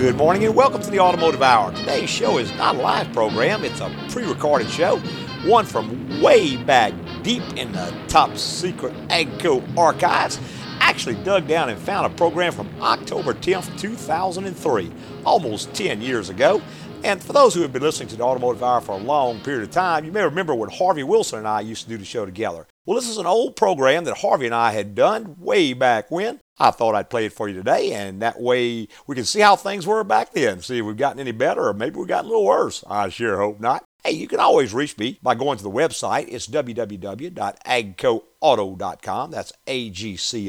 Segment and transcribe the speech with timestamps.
[0.00, 1.74] Good morning and welcome to the Automotive Hour.
[1.74, 4.96] Today's show is not a live program, it's a pre recorded show,
[5.44, 10.40] one from way back deep in the top secret AGCO archives.
[10.80, 14.90] Actually, dug down and found a program from October 10th, 2003,
[15.26, 16.62] almost 10 years ago.
[17.02, 19.62] And for those who have been listening to the Automotive Hour for a long period
[19.62, 22.26] of time, you may remember when Harvey Wilson and I used to do the show
[22.26, 22.66] together.
[22.84, 26.40] Well, this is an old program that Harvey and I had done way back when.
[26.58, 29.56] I thought I'd play it for you today, and that way we can see how
[29.56, 32.28] things were back then, see if we've gotten any better or maybe we've gotten a
[32.28, 32.84] little worse.
[32.86, 33.82] I sure hope not.
[34.04, 36.26] Hey, you can always reach me by going to the website.
[36.28, 39.30] It's www.agcoauto.com.
[39.30, 40.40] That's A-G-C-O-A-U-T-O.com.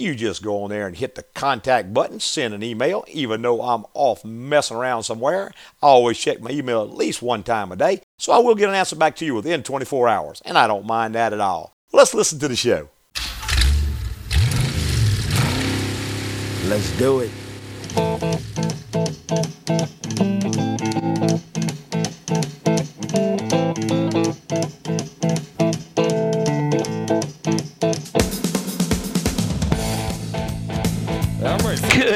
[0.00, 3.04] You just go on there and hit the contact button, send an email.
[3.08, 7.42] Even though I'm off messing around somewhere, I always check my email at least one
[7.42, 8.00] time a day.
[8.18, 10.86] So I will get an answer back to you within 24 hours, and I don't
[10.86, 11.74] mind that at all.
[11.92, 12.88] Let's listen to the show.
[16.64, 17.30] Let's do it.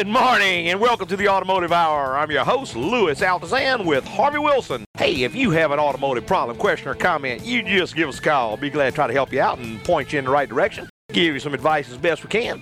[0.04, 2.18] Good morning and welcome to the Automotive Hour.
[2.18, 4.84] I'm your host, Louis Altazan with Harvey Wilson.
[4.98, 8.20] Hey, if you have an automotive problem, question, or comment, you just give us a
[8.20, 8.50] call.
[8.50, 10.46] I'll be glad to try to help you out and point you in the right
[10.46, 12.60] direction, give you some advice as best we can.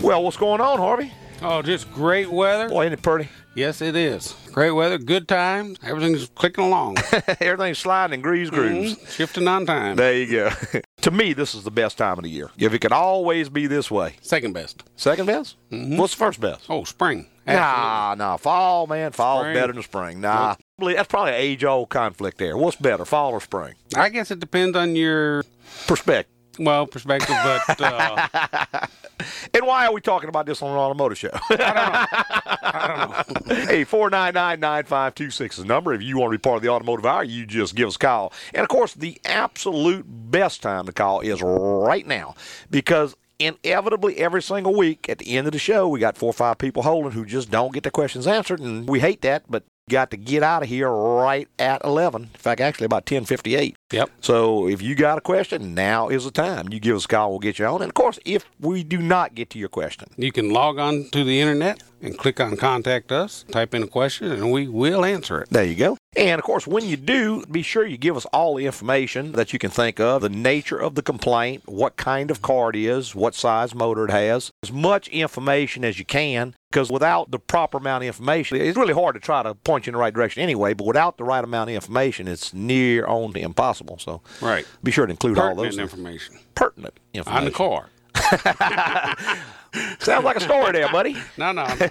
[0.00, 1.12] Well, what's going on, Harvey?
[1.42, 2.68] Oh, just great weather.
[2.68, 3.28] Boy, ain't it pretty?
[3.56, 4.34] Yes, it is.
[4.52, 5.78] Great weather, good times.
[5.82, 6.98] Everything's clicking along.
[7.40, 8.96] Everything's sliding grease grooves.
[8.96, 9.08] Mhm.
[9.10, 9.96] Shifting on time.
[9.96, 10.50] There you go.
[11.00, 12.50] to me, this is the best time of the year.
[12.58, 14.16] If it could always be this way.
[14.20, 14.84] Second best.
[14.96, 15.56] Second best?
[15.70, 16.66] What's the first best?
[16.68, 17.28] Oh, spring.
[17.46, 18.36] Nah, nah.
[18.36, 19.12] Fall, man.
[19.12, 20.20] Fall better than spring.
[20.20, 20.56] Nah.
[20.78, 22.58] That's probably an age old conflict there.
[22.58, 23.74] What's better, fall or spring?
[23.96, 25.44] I guess it depends on your
[25.86, 26.30] Perspective.
[26.58, 28.86] well perspective, but uh,
[29.54, 31.30] And why are we talking about this on an automotive show?
[31.50, 33.64] I don't know.
[33.66, 35.94] hey, 499-9526 is the number.
[35.94, 37.98] If you want to be part of the automotive hour, you just give us a
[37.98, 38.32] call.
[38.54, 42.34] And of course, the absolute best time to call is right now
[42.70, 46.34] because inevitably every single week at the end of the show, we got four or
[46.34, 49.64] five people holding who just don't get their questions answered, and we hate that, but
[49.88, 52.22] got to get out of here right at 11.
[52.22, 53.76] In fact, actually about 10:58.
[53.92, 54.10] Yep.
[54.20, 56.68] So if you got a question, now is the time.
[56.70, 57.82] You give us a call, we'll get you on.
[57.82, 61.08] And of course, if we do not get to your question, You can log on
[61.12, 65.04] to the internet and click on contact us, type in a question, and we will
[65.04, 65.50] answer it.
[65.50, 65.96] There you go.
[66.16, 69.52] And of course, when you do, be sure you give us all the information that
[69.52, 73.14] you can think of the nature of the complaint, what kind of car it is,
[73.14, 76.54] what size motor it has, as much information as you can.
[76.70, 79.90] Because without the proper amount of information, it's really hard to try to point you
[79.90, 80.74] in the right direction anyway.
[80.74, 83.98] But without the right amount of information, it's near on to impossible.
[83.98, 84.66] So Right.
[84.82, 87.86] be sure to include all Pertinent those information pertinent information on the car.
[89.98, 91.16] Sounds like a story there, buddy.
[91.36, 91.86] No, no, no.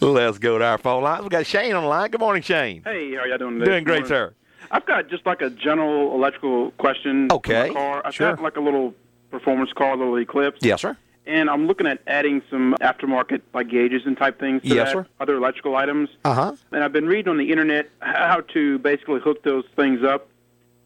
[0.00, 1.22] Let's go to our phone lines.
[1.22, 2.10] We've got Shane on the line.
[2.10, 2.82] Good morning, Shane.
[2.84, 3.70] Hey, how are y'all doing today?
[3.70, 4.32] Doing great, sir.
[4.70, 7.28] I've got just like a general electrical question.
[7.28, 8.02] for Okay, my car.
[8.04, 8.34] I've sure.
[8.34, 8.94] got like a little
[9.30, 10.58] performance car, a little Eclipse.
[10.62, 10.96] Yes, sir.
[11.26, 14.92] And I'm looking at adding some aftermarket like gauges and type things to Yes, that,
[14.92, 15.06] sir.
[15.20, 16.08] other electrical items.
[16.24, 16.52] Uh huh.
[16.72, 20.28] And I've been reading on the internet how to basically hook those things up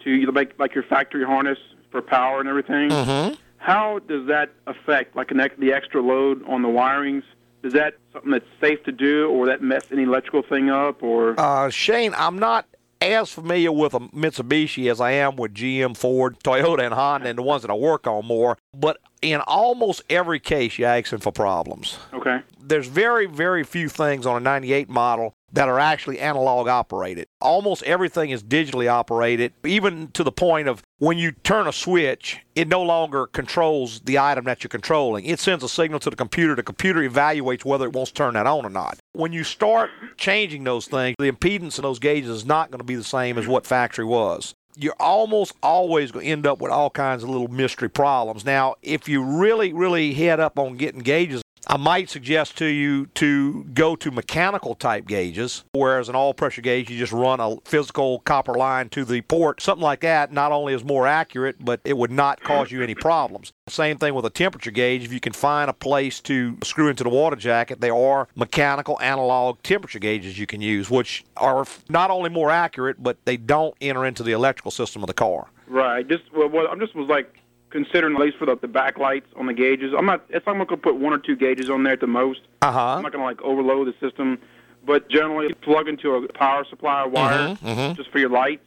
[0.01, 1.59] to you know, make like your factory harness
[1.94, 2.91] for power and everything.
[2.91, 3.34] Mm-hmm.
[3.59, 7.22] How does that affect like an the extra load on the wirings?
[7.62, 11.38] Is that something that's safe to do, or that mess any electrical thing up, or
[11.38, 12.66] Uh, Shane, I'm not
[13.00, 17.38] as familiar with a Mitsubishi as I am with GM, Ford, Toyota, and Honda, and
[17.38, 18.59] the ones that I work on more.
[18.75, 21.97] But in almost every case, you're asking for problems.
[22.12, 22.41] okay?
[22.61, 27.26] There's very, very few things on a 98 model that are actually analog operated.
[27.41, 32.41] Almost everything is digitally operated, even to the point of when you turn a switch,
[32.54, 35.25] it no longer controls the item that you're controlling.
[35.25, 36.54] It sends a signal to the computer.
[36.54, 38.98] The computer evaluates whether it wants to turn that on or not.
[39.12, 42.84] When you start changing those things, the impedance of those gauges is not going to
[42.84, 46.73] be the same as what factory was you're almost always going to end up with
[46.73, 48.44] all kinds of little mystery problems.
[48.44, 53.06] Now, if you really, really head up on getting gauges, I might suggest to you
[53.14, 57.56] to go to mechanical type gauges, whereas an all pressure gauge, you just run a
[57.64, 59.61] physical copper line to the port.
[59.61, 62.94] Something like that not only is more accurate, but it would not cause you any
[62.94, 63.52] problems.
[63.69, 65.05] Same thing with a temperature gauge.
[65.05, 69.00] If you can find a place to screw into the water jacket, there are mechanical
[69.00, 73.75] analog temperature gauges you can use, which are not only more accurate, but they don't
[73.81, 75.49] enter into the electrical system of the car.
[75.67, 76.06] Right.
[76.06, 77.34] Just well, I'm just was like
[77.75, 79.93] considering at least for the, the backlights on the gauges.
[79.99, 80.25] I'm not.
[80.31, 82.41] It's I'm gonna put one or two gauges on there at the most.
[82.62, 82.81] Uh-huh.
[82.81, 84.38] I'm not gonna like overload the system,
[84.87, 87.97] but generally plug into a power supply wire Mhm, mhm.
[87.97, 88.62] just for your lights.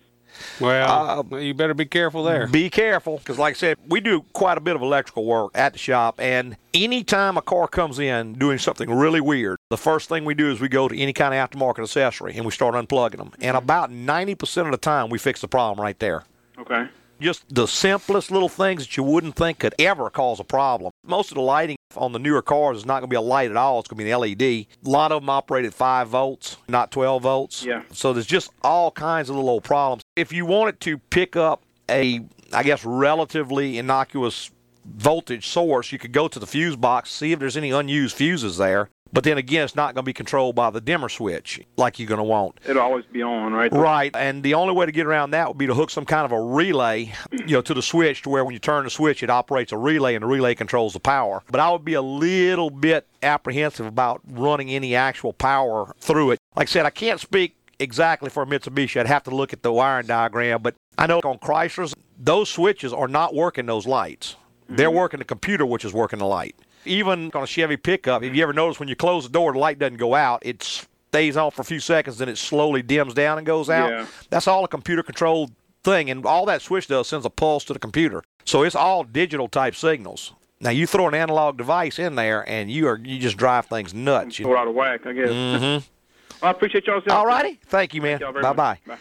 [0.59, 2.47] Well, uh, you better be careful there.
[2.47, 5.71] Be careful, because like I said, we do quite a bit of electrical work at
[5.71, 10.25] the shop, and anytime a car comes in doing something really weird, the first thing
[10.25, 13.17] we do is we go to any kind of aftermarket accessory and we start unplugging
[13.17, 13.31] them.
[13.41, 16.25] And about 90% of the time, we fix the problem right there.
[16.59, 16.87] Okay.
[17.19, 20.91] Just the simplest little things that you wouldn't think could ever cause a problem.
[21.05, 23.49] Most of the lighting on the newer cars is not going to be a light
[23.49, 23.79] at all.
[23.79, 24.41] It's going to be an LED.
[24.41, 27.65] A lot of them operate at 5 volts, not 12 volts.
[27.65, 27.83] Yeah.
[27.91, 30.03] So there's just all kinds of little old problems.
[30.15, 32.21] If you wanted to pick up a,
[32.53, 34.51] I guess, relatively innocuous
[34.85, 38.57] voltage source, you could go to the fuse box, see if there's any unused fuses
[38.57, 38.89] there.
[39.17, 42.07] But then again, it's not going to be controlled by the dimmer switch like you're
[42.07, 42.59] going to want.
[42.67, 43.73] It'll always be on, right?
[43.73, 46.23] Right, and the only way to get around that would be to hook some kind
[46.23, 49.23] of a relay, you know, to the switch to where when you turn the switch,
[49.23, 51.41] it operates a relay and the relay controls the power.
[51.49, 56.39] But I would be a little bit apprehensive about running any actual power through it.
[56.55, 58.99] Like I said, I can't speak exactly for Mitsubishi.
[58.99, 62.93] I'd have to look at the wiring diagram, but I know on Chryslers, those switches
[62.93, 64.35] are not working those lights.
[64.69, 64.97] They're mm-hmm.
[64.97, 66.55] working the computer, which is working the light.
[66.87, 69.59] Even on a Chevy pickup, if you ever notice when you close the door, the
[69.59, 70.41] light doesn't go out.
[70.45, 70.63] It
[71.11, 73.89] stays on for a few seconds, then it slowly dims down and goes out.
[73.89, 74.05] Yeah.
[74.29, 75.51] That's all a computer controlled
[75.83, 78.23] thing, and all that switch does sends a pulse to the computer.
[78.45, 80.33] So it's all digital type signals.
[80.59, 83.93] Now you throw an analog device in there, and you are you just drive things
[83.93, 84.39] nuts.
[84.39, 85.29] You- Throw it out of whack, I guess.
[85.29, 86.43] Mm-hmm.
[86.45, 87.17] I appreciate y'all's help.
[87.19, 88.19] all righty, thank you, man.
[88.19, 88.57] Thank y'all very Bye much.
[88.57, 88.79] bye.
[88.95, 88.97] Bye.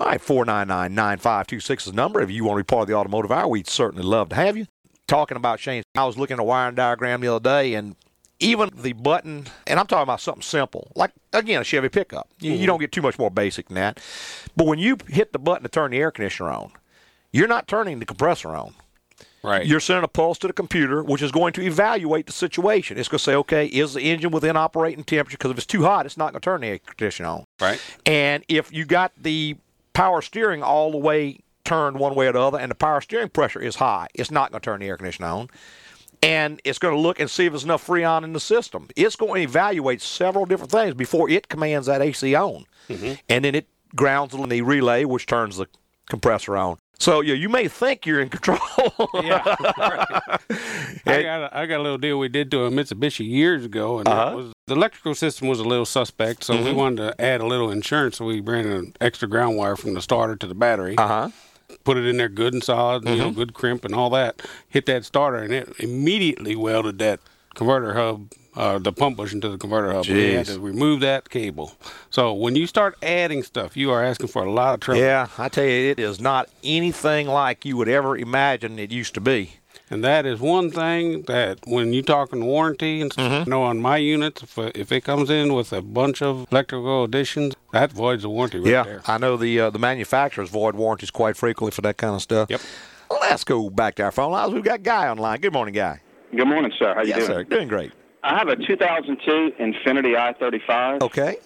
[0.00, 2.20] All right, four nine nine nine five two six is the number.
[2.20, 4.56] If you want to be part of the automotive hour, we'd certainly love to have
[4.56, 4.66] you.
[5.06, 7.94] Talking about Shane, I was looking at a wiring diagram the other day, and
[8.40, 12.28] even the button, and I'm talking about something simple, like, again, a Chevy pickup.
[12.40, 12.66] You, you mm-hmm.
[12.66, 14.00] don't get too much more basic than that.
[14.56, 16.72] But when you hit the button to turn the air conditioner on,
[17.32, 18.74] you're not turning the compressor on.
[19.42, 19.66] Right.
[19.66, 22.96] You're sending a pulse to the computer, which is going to evaluate the situation.
[22.96, 25.36] It's going to say, okay, is the engine within operating temperature?
[25.36, 27.44] Because if it's too hot, it's not going to turn the air conditioner on.
[27.60, 27.78] Right.
[28.06, 29.56] And if you got the
[29.92, 33.28] power steering all the way turned one way or the other, and the power steering
[33.30, 35.48] pressure is high, it's not going to turn the air conditioner on.
[36.22, 38.88] And it's going to look and see if there's enough freon in the system.
[38.96, 42.64] It's going to evaluate several different things before it commands that AC on.
[43.28, 45.66] And then it grounds the relay, which turns the
[46.08, 46.78] compressor on.
[46.98, 48.58] So yeah, you may think you're in control.
[49.22, 49.42] yeah.
[51.06, 53.98] I got a, I got a little deal we did to a Mitsubishi years ago,
[53.98, 54.36] and Uh-huh.
[54.36, 57.70] was the electrical system was a little suspect, so we wanted to add a little
[57.70, 58.16] insurance.
[58.18, 61.30] So we ran an extra ground wire from the starter to the battery, Uh huh.
[61.84, 64.42] Put it in there good and solid, you know, good crimp and all that.
[64.68, 67.20] Hit that starter, and it immediately welded that
[67.54, 68.32] converter hub.
[68.56, 70.06] Uh, the pump bushing to the converter hub.
[70.06, 71.72] We had to remove that cable.
[72.08, 75.00] So when you start adding stuff, you are asking for a lot of trouble.
[75.00, 79.14] Yeah, I tell you, it is not anything like you would ever imagine it used
[79.14, 79.54] to be.
[79.94, 83.48] And that is one thing that when you're talking warranty and stuff, Mm-hmm.
[83.48, 87.04] you know, on my units, if, if it comes in with a bunch of electrical
[87.04, 89.02] additions, that voids the warranty right yeah, there.
[89.06, 92.50] I know the uh, the manufacturers void warranties quite frequently for that kind of stuff.
[92.50, 92.60] Yep.
[93.08, 94.52] Let's go back to our phone lines.
[94.52, 95.40] We've got Guy online.
[95.40, 96.00] Good morning, Guy.
[96.34, 96.92] Good morning, sir.
[96.92, 97.28] How you yes, doing?
[97.28, 97.44] sir.
[97.44, 97.92] Doing great.
[98.24, 101.02] I have a 2002 Infiniti i35.
[101.02, 101.36] Okay.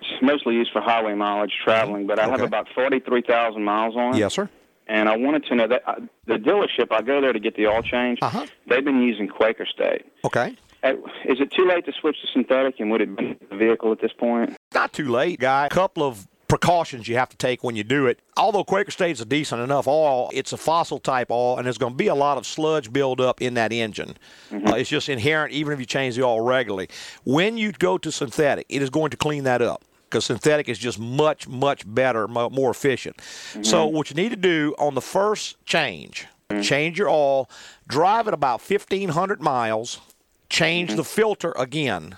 [0.00, 4.18] It's mostly used for highway mileage traveling, but I have about 43,000 miles on it.
[4.18, 4.48] Yes, sir.
[4.88, 5.96] And I wanted to know that uh,
[6.26, 8.18] the dealership I go there to get the oil change.
[8.22, 8.46] Uh-huh.
[8.66, 10.06] They've been using Quaker State.
[10.24, 10.56] Okay.
[10.82, 14.00] Is it too late to switch to synthetic, and would it be the vehicle at
[14.00, 14.56] this point?
[14.72, 15.66] Not too late, Guy.
[15.66, 18.20] A couple of precautions you have to take when you do it.
[18.36, 21.92] Although Quaker State's a decent enough oil, it's a fossil type oil, and there's going
[21.92, 24.16] to be a lot of sludge buildup in that engine.
[24.50, 26.88] Uh, it's just inherent, even if you change the oil regularly.
[27.24, 30.78] When you go to synthetic, it is going to clean that up because synthetic is
[30.78, 33.20] just much, much better, more efficient.
[33.62, 33.96] So, mm-hmm.
[33.96, 36.62] what you need to do on the first change, mm.
[36.62, 37.50] change your oil,
[37.86, 40.00] drive it about 1,500 miles,
[40.48, 40.96] change mm-hmm.
[40.96, 42.16] the filter again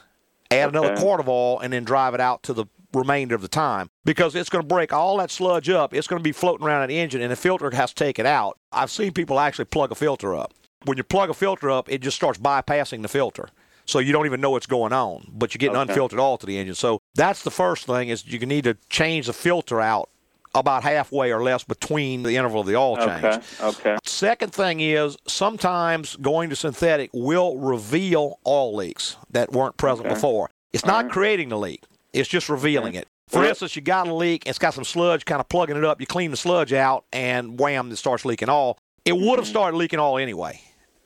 [0.50, 3.48] add another quart of oil, and then drive it out to the remainder of the
[3.48, 5.94] time because it's going to break all that sludge up.
[5.94, 8.18] It's going to be floating around in the engine, and the filter has to take
[8.18, 8.58] it out.
[8.72, 10.52] I've seen people actually plug a filter up.
[10.84, 13.48] When you plug a filter up, it just starts bypassing the filter.
[13.90, 15.90] So you don't even know what's going on, but you're getting Okay.
[15.90, 16.76] unfiltered oil to the engine.
[16.76, 20.08] So that's the first thing is you need to change the filter out
[20.54, 23.24] about halfway or less between the interval of the oil change.
[23.24, 23.40] Okay.
[23.60, 23.96] Okay.
[24.04, 30.14] Second thing is sometimes going to synthetic will reveal oil leaks that weren't present Okay.
[30.14, 30.50] before.
[30.72, 31.82] It's not creating the leak,
[32.12, 33.08] it's just revealing it.
[33.26, 36.00] For instance, you got a leak, it's got some sludge kind of plugging it up.
[36.00, 38.76] You clean the sludge out, and wham, it starts leaking oil.
[39.04, 39.44] It would have mm-hmm.
[39.44, 40.60] started leaking oil anyway.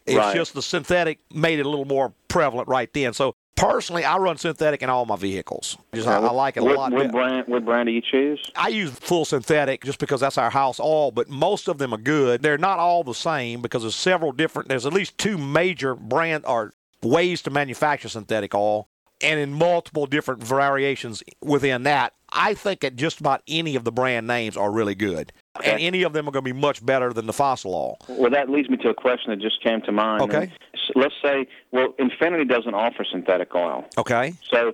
[0.06, 0.34] It's Right.
[0.34, 3.14] just the synthetic made it a little more prevalent right then.
[3.14, 5.78] So personally, I run synthetic in all my vehicles.
[5.94, 6.92] Just, I, I like it a lot.
[6.92, 7.46] What brand?
[7.48, 8.50] What brand do you choose?
[8.56, 11.98] I use full synthetic just because that's our house oil, but most of them are
[11.98, 12.42] good.
[12.42, 14.68] They're not all the same because there's several different.
[14.68, 18.88] There's at least two major brand or ways to manufacture synthetic oil,
[19.22, 22.12] and in multiple different variations within that.
[22.36, 25.32] I think that just about any of the brand names are really good.
[25.64, 27.98] And any of them are going to be much better than the fossil oil.
[28.08, 30.22] Well, that leads me to a question that just came to mind.
[30.22, 30.50] Okay.
[30.74, 33.84] S- Let's say, well, Infiniti doesn't offer synthetic oil.
[33.96, 34.34] Okay.
[34.50, 34.72] So,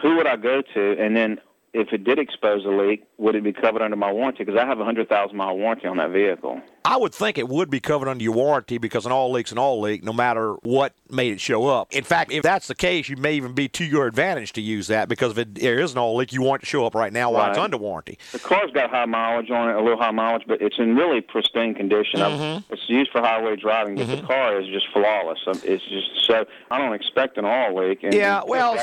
[0.00, 0.96] who would I go to?
[1.02, 1.40] And then,
[1.74, 4.44] if it did expose a leak, would it be covered under my warranty?
[4.44, 6.60] Because I have a hundred thousand mile warranty on that vehicle.
[6.84, 9.58] I would think it would be covered under your warranty because an all leak's an
[9.58, 11.92] all leak, no matter what made it show up.
[11.94, 14.88] In fact, if that's the case, you may even be to your advantage to use
[14.88, 16.96] that because if it, there is an oil leak, you want it to show up
[16.96, 18.18] right now while it's under warranty.
[18.32, 21.20] The car's got high mileage on it, a little high mileage, but it's in really
[21.20, 22.18] pristine condition.
[22.18, 22.72] Mm-hmm.
[22.72, 25.38] It's used for highway driving, but the car is just flawless.
[25.62, 28.02] It's just so I don't expect an all leak.
[28.02, 28.76] And Yeah, well,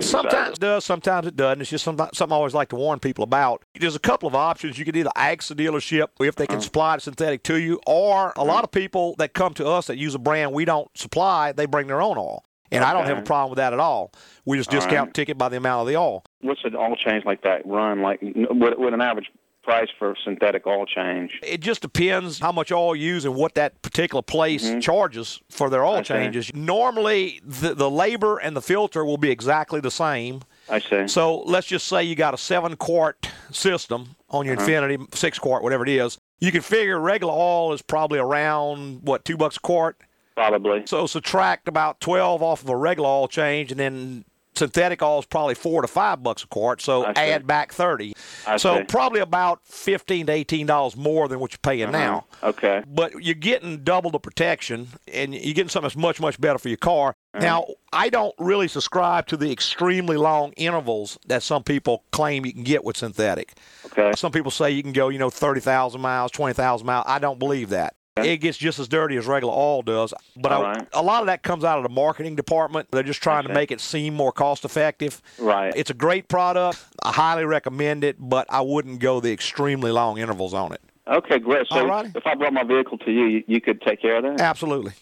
[0.00, 1.60] sometimes it does, sometimes it doesn't.
[1.60, 3.62] It's just something I always like to warn people about.
[3.82, 4.78] There's a couple of options.
[4.78, 6.62] You can either ask the dealership if they can Uh-huh.
[6.62, 9.98] supply the synthetic to you, or a lot of people that come to us that
[9.98, 12.44] use a brand we don't supply, they bring their own oil.
[12.70, 14.12] And I don't have a problem with that at all.
[14.46, 15.14] We just All discount right.
[15.14, 16.24] ticket by the amount of the oil.
[16.40, 18.00] What's an oil change like that run?
[18.00, 19.30] Like what, what an average
[19.62, 21.38] price for synthetic oil change?
[21.42, 25.68] It just depends how much oil you use and what that particular place charges for
[25.68, 26.14] their oil Mm-hmm.
[26.14, 26.50] Changes.
[26.54, 30.40] Normally, the, the labor and the filter will be exactly the same.
[30.68, 31.08] I see.
[31.08, 34.66] So let's just say you got a seven quart system on your uh-huh.
[34.66, 36.18] Infiniti, six quart, whatever it is.
[36.40, 40.00] You can figure regular oil is probably around what two bucks a quart.
[40.34, 40.82] Probably.
[40.86, 45.26] So subtract about twelve off of a regular oil change, and then synthetic oil is
[45.26, 46.80] probably four to five bucks a quart.
[46.80, 48.14] So add back thirty.
[48.46, 48.84] I so see.
[48.84, 51.92] probably about fifteen to eighteen dollars more than what you're paying uh-huh.
[51.92, 52.26] now.
[52.42, 52.82] Okay.
[52.86, 56.68] But you're getting double the protection, and you're getting something that's much much better for
[56.68, 57.14] your car.
[57.34, 57.44] Uh-huh.
[57.44, 62.52] Now, I don't really subscribe to the extremely long intervals that some people claim you
[62.52, 63.54] can get with synthetic.
[63.86, 64.12] Okay.
[64.16, 67.04] Some people say you can go, you know, 30,000 miles, 20,000 miles.
[67.08, 67.94] I don't believe that.
[68.16, 70.12] It gets just as dirty as regular oil does.
[70.36, 70.88] But I, right.
[70.92, 72.90] a lot of that comes out of the marketing department.
[72.90, 75.22] They're just trying to make it seem more cost effective.
[75.38, 75.72] Right.
[75.74, 76.84] It's a great product.
[77.02, 80.82] I highly recommend it, but I wouldn't go the extremely long intervals on it.
[81.08, 81.66] Okay, great.
[81.68, 82.12] So All righty.
[82.14, 84.40] if I brought my vehicle to you, you, you could take care of that?
[84.42, 84.92] Absolutely.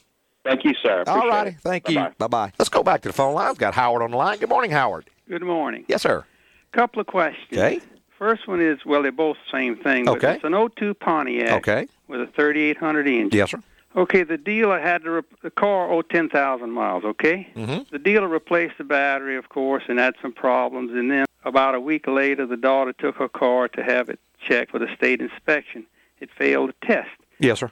[0.44, 1.02] Thank you, sir.
[1.08, 1.56] All righty.
[1.60, 2.06] Thank Bye-bye.
[2.08, 2.14] you.
[2.16, 2.52] Bye bye.
[2.58, 3.48] Let's go back to the phone line.
[3.48, 4.38] I've got Howard on the line.
[4.38, 5.10] Good morning, Howard.
[5.28, 5.84] Good morning.
[5.88, 6.24] Yes, sir.
[6.72, 7.46] Couple of questions.
[7.52, 7.80] Okay.
[8.20, 10.04] First one is well, they're both the same thing.
[10.04, 10.34] But Okay.
[10.34, 11.88] It's an 02 Pontiac Okay.
[12.06, 13.30] with a 3800 engine.
[13.32, 13.60] Yes, sir.
[13.96, 17.02] Okay, the dealer had to rep- the car owed 10,000 miles.
[17.02, 17.48] Okay.
[17.56, 17.88] Mhm.
[17.88, 20.92] The dealer replaced the battery, of course, and had some problems.
[20.92, 24.70] And then about a week later, the daughter took her car to have it checked
[24.70, 25.86] for the state inspection.
[26.20, 27.08] It failed the test.
[27.38, 27.70] Yes, sir.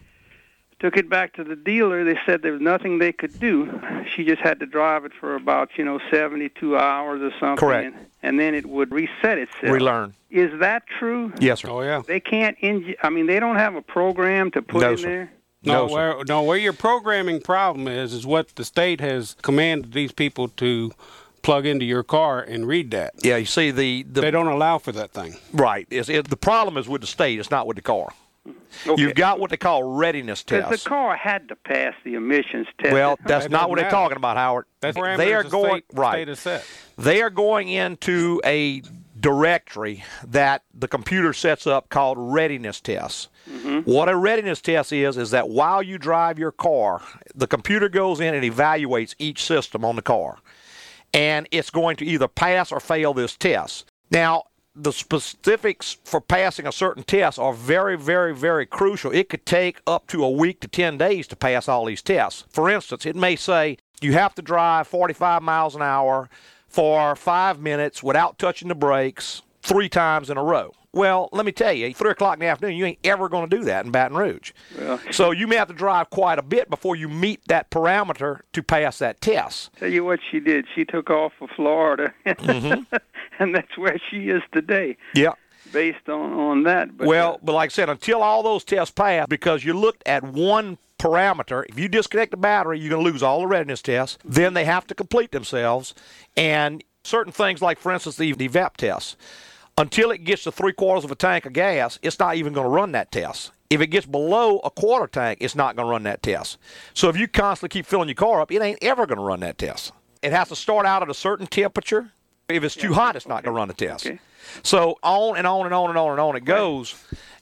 [0.81, 2.05] Took it back to the dealer.
[2.05, 3.69] They said there was nothing they could do.
[4.17, 7.57] She just had to drive it for about, you know, 72 hours or something.
[7.59, 7.95] Correct.
[7.95, 9.73] And, and then it would reset itself.
[9.73, 10.15] Relearn.
[10.31, 11.33] Is that true?
[11.41, 11.71] Yes, sir.
[11.71, 12.03] Oh yeah.
[12.07, 12.59] They can't.
[12.61, 15.09] Inj- I mean, they don't have a program to put No, in sir.
[15.09, 15.33] there.
[15.65, 15.95] No, No, sir.
[15.95, 20.49] where no where your programming problem is is what the state has commanded these people
[20.49, 20.93] to
[21.43, 23.15] plug into your car and read that.
[23.23, 25.37] Yeah, you see the, the They don't allow for that thing.
[25.53, 25.87] Right.
[25.89, 27.39] It's, it, the problem is with the state.
[27.39, 28.09] It's not with the car.
[28.87, 29.03] Okay.
[29.03, 30.85] You've got what they call readiness Because tests.
[30.85, 32.93] the car had to pass the emissions test.
[32.93, 34.67] well, that's That not what they're talking about, Howard.
[34.81, 36.27] That's they are going state, right.
[36.27, 36.67] State set.
[36.97, 38.83] They are going into a
[39.19, 43.29] directory that the computer sets up called readiness tests.
[43.51, 43.91] Mm-hmm.
[43.91, 47.03] What a readiness test is is that while you drive your car,
[47.35, 50.39] the computer goes in and evaluates each system on the car.
[51.15, 53.91] And it's going to either pass or fail this test.
[54.11, 54.45] Now,
[54.79, 59.13] the specifics for passing a certain test are very, very, very crucial.
[59.13, 62.45] It could take up to a week to 10 days to pass all these tests.
[62.49, 66.31] For instance, it may say you have to drive 45 miles an hour
[66.69, 70.73] for five minutes without touching the brakes three times in a row.
[70.93, 73.57] Well, let me tell you, three o'clock in the afternoon, you ain't ever going to
[73.59, 74.53] do that in Baton Rouge.
[75.11, 78.63] so you may have to drive quite a bit before you meet that parameter to
[78.63, 79.71] pass that test.
[79.79, 80.67] Tell you what she did.
[80.75, 82.95] She took off for Florida, Mm-hmm.
[83.39, 85.33] and that's where she is today, Yeah.
[85.73, 86.97] based on on that.
[86.97, 90.03] But, well, uh, but like I said, until all those tests pass, because you looked
[90.07, 93.83] at one parameter, if you disconnect the battery, you're going to lose all the readiness
[93.83, 94.19] tests.
[94.25, 95.95] Then they have to complete themselves.
[96.37, 99.17] And certain things, like, for instance, the, the EVAP test,
[99.77, 102.67] until it gets to three quarters of a tank of gas, it's not even going
[102.67, 103.53] to run that test.
[103.71, 106.59] If it gets below a quarter tank, it's not going to run that test.
[106.95, 109.41] So if you constantly keep filling your car up, it ain't ever going to run
[109.41, 109.93] that test.
[110.23, 112.13] It has to start out at a certain temperature.
[112.49, 114.07] If it's too hot, it's not going to run the test.
[114.07, 114.19] Okay.
[114.63, 116.95] So on and on and on and on and on it goes.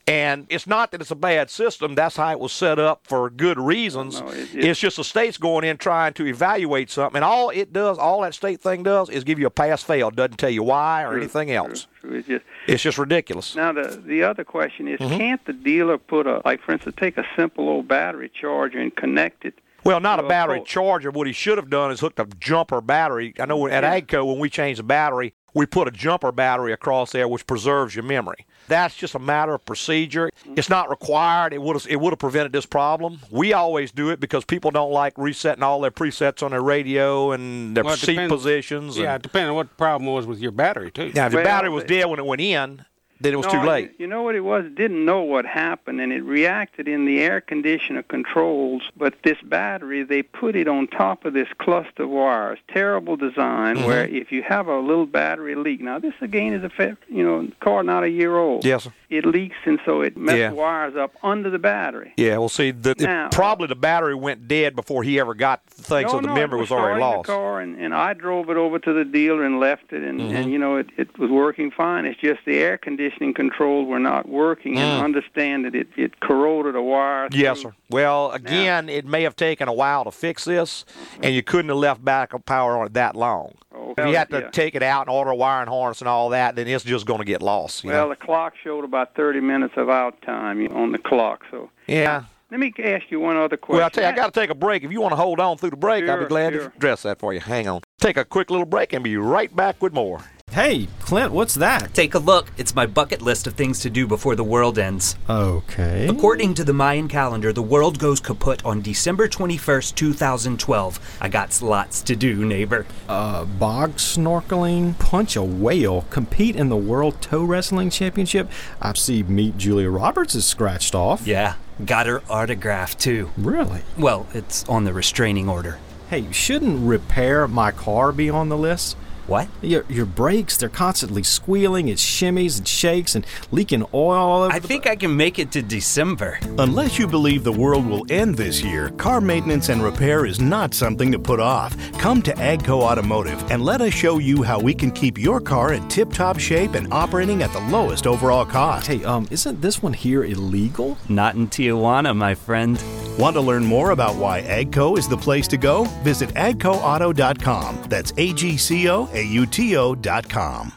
[0.08, 1.96] And it's not that it's a bad system.
[1.96, 4.20] That's how it was set up for good reasons.
[4.20, 7.16] No, it- it- it's just the state's going in trying to evaluate something.
[7.16, 10.12] And all it does, all that state thing does, is give you a pass fail.
[10.12, 11.88] Doesn't tell you why or anything else.
[12.00, 12.14] True.
[12.18, 13.56] It's just It's just ridiculous.
[13.56, 15.02] now the the other question Mm-hmm.
[15.04, 18.78] is, can't the dealer put a like, for instance, take a simple old battery charger
[18.78, 19.54] and connect it?
[19.82, 21.10] Well, not a battery charger.
[21.10, 23.34] What he should have done is hooked a jumper battery.
[23.40, 24.00] I know at Yeah.
[24.00, 27.94] Agco when we changed the battery, we put a jumper battery across there, which preserves
[27.96, 28.44] your memory.
[28.68, 30.28] That's just a matter of procedure.
[30.54, 31.54] It's not required.
[31.54, 33.20] It would have it would have prevented this problem.
[33.30, 37.32] We always do it because people don't like resetting all their presets on their radio
[37.32, 38.98] and their Well, seat depends- positions.
[38.98, 41.10] Yeah, and, depending on what the problem was with your battery too.
[41.14, 42.84] now, if the Well, battery was dead when it went in,
[43.20, 43.90] then it was no, too late.
[43.98, 44.64] You, you know what it was?
[44.66, 48.82] It didn't know what happened, and it reacted in the air conditioner controls.
[48.96, 52.58] But this battery, they put it on top of this cluster of wires.
[52.68, 53.76] Terrible design.
[53.76, 53.86] Mm-hmm.
[53.86, 57.48] Where if you have a little battery leak, now this again is a you know
[57.60, 58.64] car not a year old.
[58.64, 58.92] Yes, sir.
[59.08, 60.50] It leaks, and so it messes Yeah.
[60.52, 62.12] wires up under the battery.
[62.16, 65.82] Yeah, well, see, the, it- probably the battery went dead before he ever got the
[65.82, 67.28] thing, no, so the no, memory it was already lost.
[67.28, 70.16] The car, and, and I drove it over to the dealer and left it, and,
[70.20, 70.34] Mm-hmm.
[70.36, 72.04] and you know it, it was working fine.
[72.04, 74.78] It's just the air conditioning controls were not working, Mm.
[74.78, 77.28] and understand that it it corroded a wire.
[77.32, 77.72] Yes, sir.
[77.90, 80.84] Well, again, it may have taken a while to fix this,
[81.22, 83.54] and you couldn't have left backup power on it that long.
[83.74, 84.50] Oh, If you had to yeah.
[84.50, 87.18] take it out and order a wiring harness and all that, then it's just going
[87.20, 87.84] to get lost.
[87.84, 88.10] You Well, know?
[88.10, 91.44] the clock showed about 30 minutes of out time on the clock.
[91.50, 92.24] So yeah.
[92.50, 93.78] let me ask you one other question.
[93.78, 94.82] Well, I tell you, I got to take a break.
[94.82, 96.68] If you want to hold on through the break, I'll be glad sure.
[96.70, 97.40] to address that for you.
[97.40, 97.82] Hang on.
[98.00, 100.20] Take a quick little break and be right back with more.
[100.52, 101.92] Hey, Clint, what's that?
[101.92, 102.50] Take a look.
[102.56, 105.16] It's my bucket list of things to do before the world ends.
[105.28, 106.06] Okay.
[106.08, 111.18] According to the Mayan calendar, the world goes kaput on December 21st, 2012.
[111.20, 112.86] I got lots to do, neighbor.
[113.08, 118.48] Uh, bog snorkeling, punch a whale, compete in the World Toe Wrestling Championship.
[118.80, 121.26] I see Meet Julia Roberts is scratched off.
[121.26, 123.30] Yeah, got her autograph too.
[123.36, 123.82] Really?
[123.98, 125.78] Well, it's on the restraining order.
[126.08, 128.96] Hey, shouldn't repair my car be on the list?
[129.26, 129.48] What?
[129.60, 134.52] Your, your brakes, they're constantly squealing, it shimmies and shakes and leaking oil all over
[134.52, 136.38] I the think I can make it to December.
[136.58, 140.74] Unless you believe the world will end this year, car maintenance and repair is not
[140.74, 141.76] something to put off.
[141.98, 145.72] Come to Agco Automotive and let us show you how we can keep your car
[145.72, 148.86] in tip top shape and operating at the lowest overall cost.
[148.86, 150.96] Hey, um, isn't this one here illegal?
[151.08, 152.80] Not in Tijuana, my friend.
[153.18, 155.84] Want to learn more about why Agco is the place to go?
[156.04, 157.84] Visit agcoauto.com.
[157.88, 160.72] That's A G C O A U T O.com.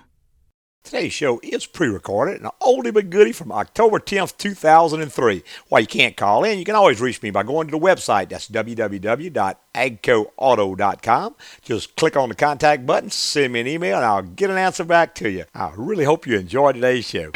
[0.82, 5.44] Today's show is pre-recorded, an oldie but goodie from October 10th, 2003.
[5.68, 8.30] While you can't call in, you can always reach me by going to the website.
[8.30, 11.36] That's www.agcoauto.com.
[11.62, 14.86] Just click on the contact button, send me an email, and I'll get an answer
[14.86, 15.44] back to you.
[15.54, 17.32] I really hope you enjoy today's show.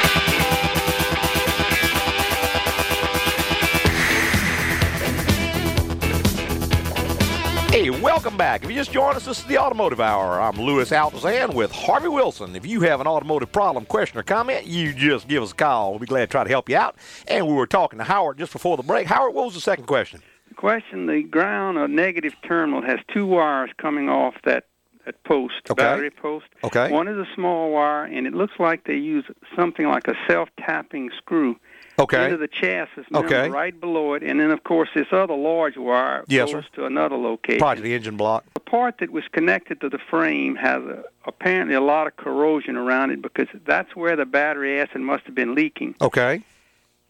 [7.74, 8.62] Hey, welcome back.
[8.62, 10.40] If you just joined us, this is the Automotive Hour.
[10.40, 12.54] I'm Louis Altazan with Harvey Wilson.
[12.54, 15.90] If you have an automotive problem, question, or comment, you just give us a call.
[15.90, 16.94] We'll be glad to try to help you out.
[17.26, 19.08] And we were talking to Howard just before the break.
[19.08, 20.22] Howard, what was the second question?
[20.50, 24.66] The Question: The ground or negative terminal has two wires coming off that
[25.04, 25.82] that post, Okay.
[25.82, 26.46] battery post.
[26.62, 26.92] Okay.
[26.92, 29.24] One is a small wire, and it looks like they use
[29.56, 31.56] something like a self-tapping screw
[31.98, 32.24] Okay.
[32.24, 33.48] into the chassis member Okay.
[33.50, 36.70] right below it, and then of course this other large wire Yes, goes sir.
[36.74, 37.60] to another location.
[37.60, 38.44] Probably the engine block.
[38.54, 42.76] The part that was connected to the frame has a, apparently a lot of corrosion
[42.76, 45.94] around it because that's where the battery acid must have been leaking.
[46.00, 46.42] Okay.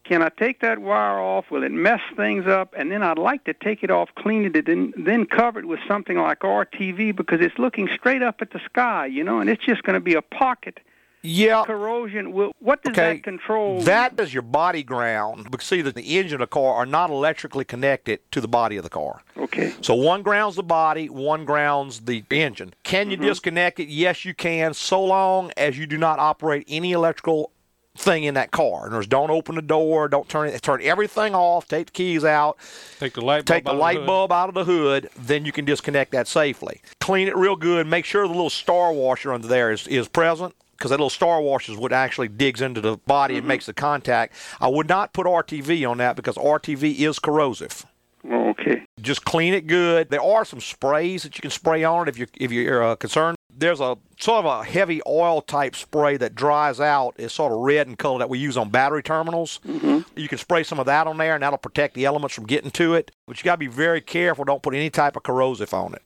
[0.05, 1.51] Can I take that wire off?
[1.51, 2.75] Will it mess things up?
[2.77, 5.64] And then I'd like to take it off, clean it, and then, then cover it
[5.64, 9.49] with something like RTV because it's looking straight up at the sky, you know, and
[9.49, 10.79] it's just going to be a pocket
[11.25, 11.65] Yeah.
[11.65, 12.33] corrosion.
[12.33, 13.15] Will, what does Okay.
[13.15, 13.81] that control?
[13.81, 15.51] That is your body ground.
[15.51, 18.77] Because see that the engine of the car are not electrically connected to the body
[18.77, 19.23] of the car.
[19.37, 19.73] Okay.
[19.81, 22.75] So one grounds the body, one grounds the engine.
[22.83, 23.27] Can you mm-hmm.
[23.27, 23.89] disconnect it?
[23.89, 27.51] Yes, you can, so long as you do not operate any electrical
[27.97, 28.83] thing in that car.
[28.83, 31.93] In other words, don't open the door, don't turn it, turn everything off, take the
[31.93, 32.59] keys out,
[32.99, 34.07] Take the light bulb take the out light hood.
[34.07, 36.81] bulb out of the hood, then you can disconnect that safely.
[37.01, 37.87] Clean it real good.
[37.87, 41.41] Make sure the little star washer under there is, is present because that little star
[41.41, 44.35] washer is what actually digs into the body and makes the contact.
[44.61, 47.87] I would not put RTV on that because RTV is corrosive
[48.31, 48.87] Oh, okay.
[49.01, 50.11] just clean it good.
[50.11, 52.97] There are some sprays that you can spray on it if you're if you're uh,
[52.97, 53.37] concerned.
[53.57, 57.15] There's a sort of a heavy oil type spray that dries out.
[57.19, 59.61] It's sort of red in color that we use on battery terminals.
[59.65, 60.01] Mm-hmm.
[60.19, 62.73] You can spray some of that on there, and that'll protect the elements from getting
[62.73, 63.13] to it.
[63.29, 64.45] But you got to be very careful.
[64.45, 66.03] Don't put any type of corrosive on it.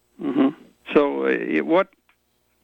[0.93, 1.89] So uh, what?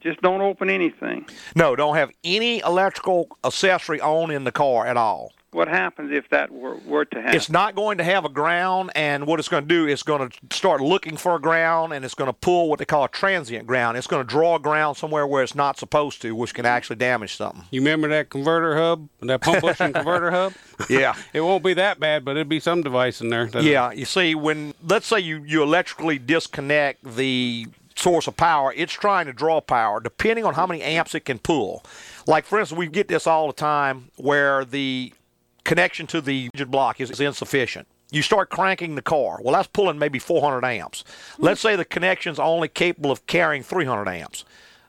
[0.05, 1.27] Just don't open anything.
[1.57, 5.33] No, don't have any electrical accessory on in the car at all.
[5.51, 7.37] What happens if that were, were to happen?
[7.37, 10.29] It's not going to have a ground, and what it's going to do is going
[10.29, 13.09] to start looking for a ground, and it's going to pull what they call a
[13.09, 13.97] transient ground.
[13.97, 16.97] It's going to draw a ground somewhere where it's not supposed to, which can actually
[16.97, 17.63] damage something.
[17.71, 20.55] You remember that converter hub, that pump bushing converter hub?
[20.91, 21.15] Yeah.
[21.33, 23.47] It won't be that bad, but it'd be some device in there.
[23.47, 28.73] that- Yeah, you see, when let's say you, you electrically disconnect the source of power,
[28.77, 31.85] it's trying to draw power depending on how many amps it can pull.
[32.27, 35.13] Like, for instance, we get this all the time where the
[35.65, 37.87] connection to the engine block is, insufficient.
[38.11, 39.41] You start cranking the car.
[39.43, 41.05] Well, that's pulling maybe 400 amps.
[41.37, 41.45] Hmm.
[41.45, 44.45] Let's say the connection's only capable of carrying 300 amps.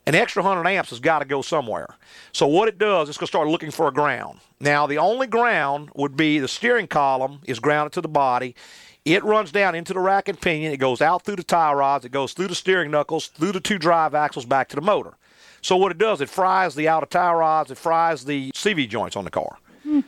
[0.08, 1.96] An extra 100 amps has got to go somewhere.
[2.32, 4.40] So what it does, it's going to start looking for a ground.
[4.60, 8.56] Now, the only ground would be the steering column is grounded to the body.
[9.06, 10.74] It runs down into the rack and pinion.
[10.74, 12.06] It goes out through the tie rods.
[12.06, 15.14] It goes through the steering knuckles, through the two drive axles, back to the motor.
[15.62, 17.70] So what it does, it fries the outer tie rods.
[17.70, 19.58] It fries the CV joints on the car.
[19.84, 20.00] Hmm.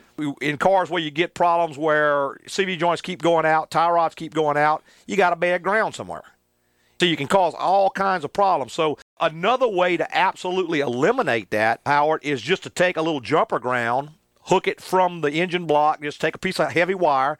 [0.41, 4.33] In cars where you get problems where CV joints keep going out, tie rods keep
[4.33, 6.23] going out, you got a bad ground somewhere.
[6.99, 8.73] So you can cause all kinds of problems.
[8.73, 13.59] So another way to absolutely eliminate that, Howard, is just to take a little jumper
[13.59, 14.09] ground,
[14.45, 17.37] hook it from the engine block, just take a piece of heavy wire,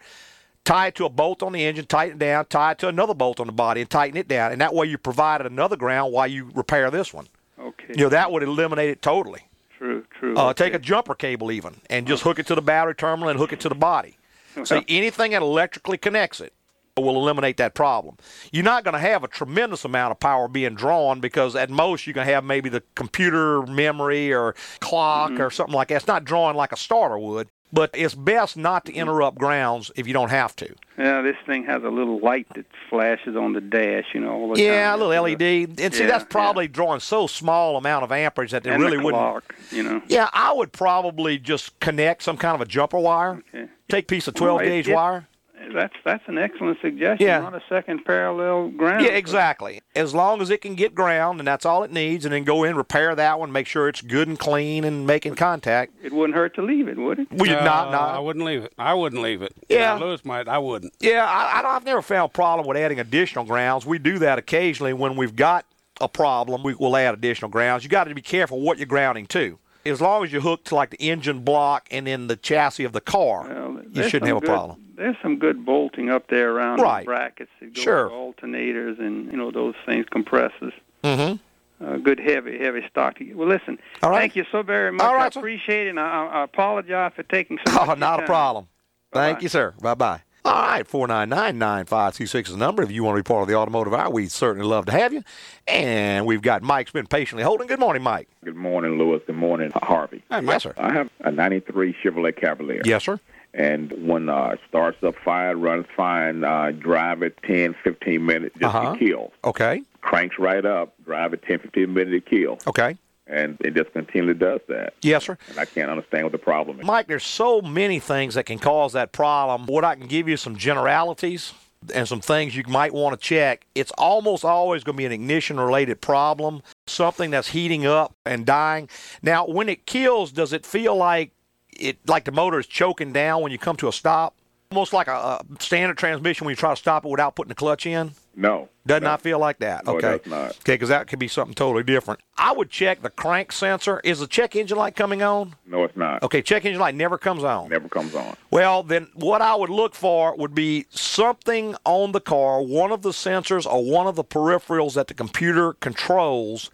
[0.67, 3.13] tie it to a bolt on the engine, tighten it down, tie it to another
[3.13, 4.51] bolt on the body, and tighten it down.
[4.51, 7.27] And that way you provided another ground while you repair this one.
[7.57, 7.93] Okay.
[7.95, 9.41] You know, that would eliminate it totally.
[9.77, 10.35] True, true.
[10.37, 10.65] Uh, okay.
[10.65, 13.53] Take a jumper cable even and just hook it to the battery terminal and hook
[13.53, 14.17] it to the body.
[14.63, 16.51] So anything that electrically connects it
[16.97, 18.17] will eliminate that problem.
[18.51, 22.07] You're not going to have a tremendous amount of power being drawn because at most
[22.07, 25.41] you can have maybe the computer memory or clock Mm-hmm.
[25.43, 25.97] or something like that.
[25.97, 30.07] It's not drawing like a starter would, but it's best not to interrupt grounds if
[30.07, 30.73] you don't have to.
[30.97, 34.53] Yeah, this thing has a little light that flashes on the dash, you know, all
[34.53, 35.41] the Yeah, a little LED.
[35.79, 36.27] And see, Yeah, that's yeah.
[36.29, 39.21] probably drawing so small amount of amperage that it and really the wouldn't.
[39.21, 40.01] clock, you know.
[40.07, 43.43] Yeah, I would probably just connect some kind of a jumper wire.
[43.53, 43.67] Okay.
[43.89, 45.27] Take a piece of 12 Well, gauge it- wire.
[45.73, 47.27] That's that's an excellent suggestion.
[47.27, 47.39] Yeah.
[47.39, 49.03] Run a second parallel ground.
[49.03, 49.81] Yeah, exactly.
[49.95, 52.63] As long as it can get ground, and that's all it needs, and then go
[52.63, 55.93] in, repair that one, make sure it's good and clean and making contact.
[56.03, 57.27] It wouldn't hurt to leave it, would it?
[57.31, 58.73] Well, you Uh, not, I wouldn't leave it.
[58.77, 59.53] I wouldn't leave it.
[59.67, 59.97] Yeah.
[59.97, 60.47] Now, Louis might.
[60.47, 60.93] I wouldn't.
[60.99, 63.85] Yeah, I, I don't, I've never found a problem with adding additional grounds.
[63.85, 65.65] We do that occasionally when we've got
[65.99, 66.63] a problem.
[66.63, 67.83] We will add additional grounds.
[67.83, 69.57] You got to be careful what you're grounding to.
[69.87, 72.93] As long as you hook to like the engine block and then the chassis of
[72.93, 74.83] the car, Well, you shouldn't have a good- problem.
[74.95, 77.01] There's some good bolting up there around Right.
[77.01, 78.09] the brackets that go Sure.
[78.09, 80.73] alternators and you know those things, compressors.
[81.03, 81.85] Mm-hmm.
[81.85, 83.15] Uh, good heavy, heavy stock.
[83.19, 83.35] To get.
[83.37, 83.77] Well, listen.
[84.01, 84.21] All right.
[84.21, 85.05] Thank you so very much.
[85.05, 85.91] All right, I appreciate it.
[85.91, 87.77] And I, I apologize for taking so.
[87.79, 88.67] Oh, not a problem.
[89.13, 89.43] Thank Bye-bye.
[89.43, 89.73] you, sir.
[89.79, 90.21] Bye bye.
[90.47, 92.81] All right, 499 9526 is the number.
[92.81, 95.11] If you want to be part of the automotive hour, we'd certainly love to have
[95.11, 95.23] you.
[95.67, 97.67] And we've got Mike's been patiently holding.
[97.67, 98.29] Good morning, Mike.
[98.45, 99.19] Good morning, Louis.
[99.27, 100.23] Good morning, Harvey.
[100.31, 100.73] Hi, Yes, sir.
[100.77, 102.81] I have a 93 Chevrolet Cavalier.
[102.85, 103.19] Yes, sir.
[103.53, 108.55] And when uh, it starts up fine, runs fine, uh, drive it 10, 15 minutes
[108.57, 108.93] just Uh-huh.
[108.93, 109.33] to kill.
[109.43, 109.81] Okay.
[110.01, 112.59] Cranks right up, drive it 10, 15 minutes to kill.
[112.67, 112.95] Okay.
[113.29, 114.93] And it just continually does that.
[115.01, 115.37] Yes, sir.
[115.49, 116.85] And I can't understand what the problem is.
[116.85, 119.65] Mike, there's so many things that can cause that problem.
[119.65, 121.53] What I can give you some generalities
[121.93, 123.65] and some things you might want to check.
[123.75, 128.45] It's almost always going to be an ignition related problem, something that's heating up and
[128.45, 128.89] dying.
[129.21, 131.31] Now, when it kills, does it feel like
[131.71, 134.33] it like the motor is choking down when you come to a stop?
[134.71, 137.55] Almost like a, a standard transmission when you try to stop it without putting the
[137.55, 138.11] clutch in?
[138.37, 138.69] No.
[138.85, 139.07] Does no.
[139.07, 139.87] not feel like that.
[139.87, 140.19] No, okay.
[140.27, 142.21] Okay, because that could be something totally different.
[142.37, 143.99] I would check the crank sensor.
[144.03, 145.55] Is the check engine light coming on?
[145.65, 146.21] No, it's not.
[146.21, 147.69] Okay, check engine light never comes on.
[147.69, 148.37] Never comes on.
[148.51, 153.01] Well, then what I would look for would be something on the car, one of
[153.01, 156.69] the sensors or one of the peripherals that the computer controls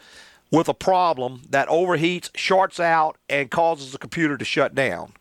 [0.51, 5.13] with a problem that overheats, shorts out, and causes the computer to shut down.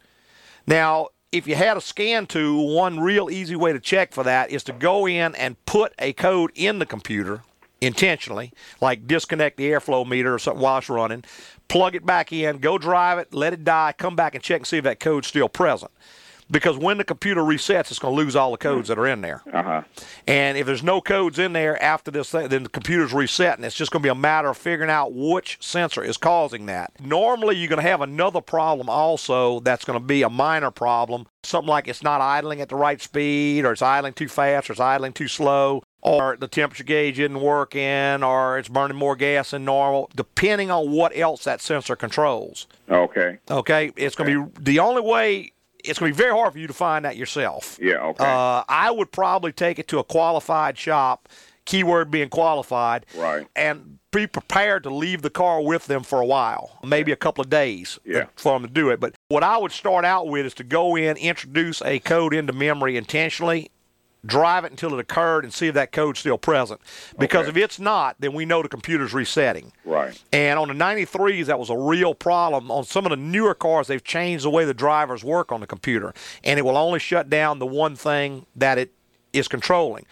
[0.66, 4.50] Now, if you had a scan tool, one real easy way to check for that
[4.50, 7.42] is to go in and put a code in the computer
[7.80, 11.24] intentionally, like disconnect the airflow meter or something while it's running,
[11.68, 14.66] plug it back in, go drive it, let it die, come back and check and
[14.66, 15.90] see if that code's still present.
[16.52, 19.22] Because when the computer resets, it's going to lose all the codes that are in
[19.22, 19.42] there.
[19.50, 19.82] Uh huh.
[20.26, 23.60] And if there's no codes in there after this thing, then the computer's resetting.
[23.60, 26.66] And it's just going to be a matter of figuring out which sensor is causing
[26.66, 26.92] that.
[27.00, 31.26] Normally, you're going to have another problem also that's going to be a minor problem.
[31.42, 34.74] Something like it's not idling at the right speed, or it's idling too fast, or
[34.74, 39.52] it's idling too slow, or the temperature gauge isn't working, or it's burning more gas
[39.52, 42.66] than normal, depending on what else that sensor controls.
[42.90, 43.38] Okay.
[43.50, 43.92] Okay?
[43.96, 45.52] It's going to be the only way.
[45.84, 47.78] It's going to be very hard for you to find that yourself.
[47.80, 48.24] Yeah, okay.
[48.24, 51.28] Uh, I would probably take it to a qualified shop,
[51.64, 53.46] keyword being qualified, Right.
[53.56, 57.42] and be prepared to leave the car with them for a while, maybe a couple
[57.42, 58.26] of days Yeah.
[58.36, 59.00] for them to do it.
[59.00, 62.52] But what I would start out with is to go in, introduce a code into
[62.52, 63.70] memory intentionally,
[64.24, 66.80] drive it until it occurred, and see if that code's still present.
[67.18, 67.58] Because Okay.
[67.58, 69.72] if it's not, then we know the computer's resetting.
[69.84, 70.20] Right.
[70.32, 72.70] And on the 93s, that was a real problem.
[72.70, 75.66] On some of the newer cars, they've changed the way the drivers work on the
[75.66, 78.92] computer, and it will only shut down the one thing that it
[79.32, 80.06] is controlling.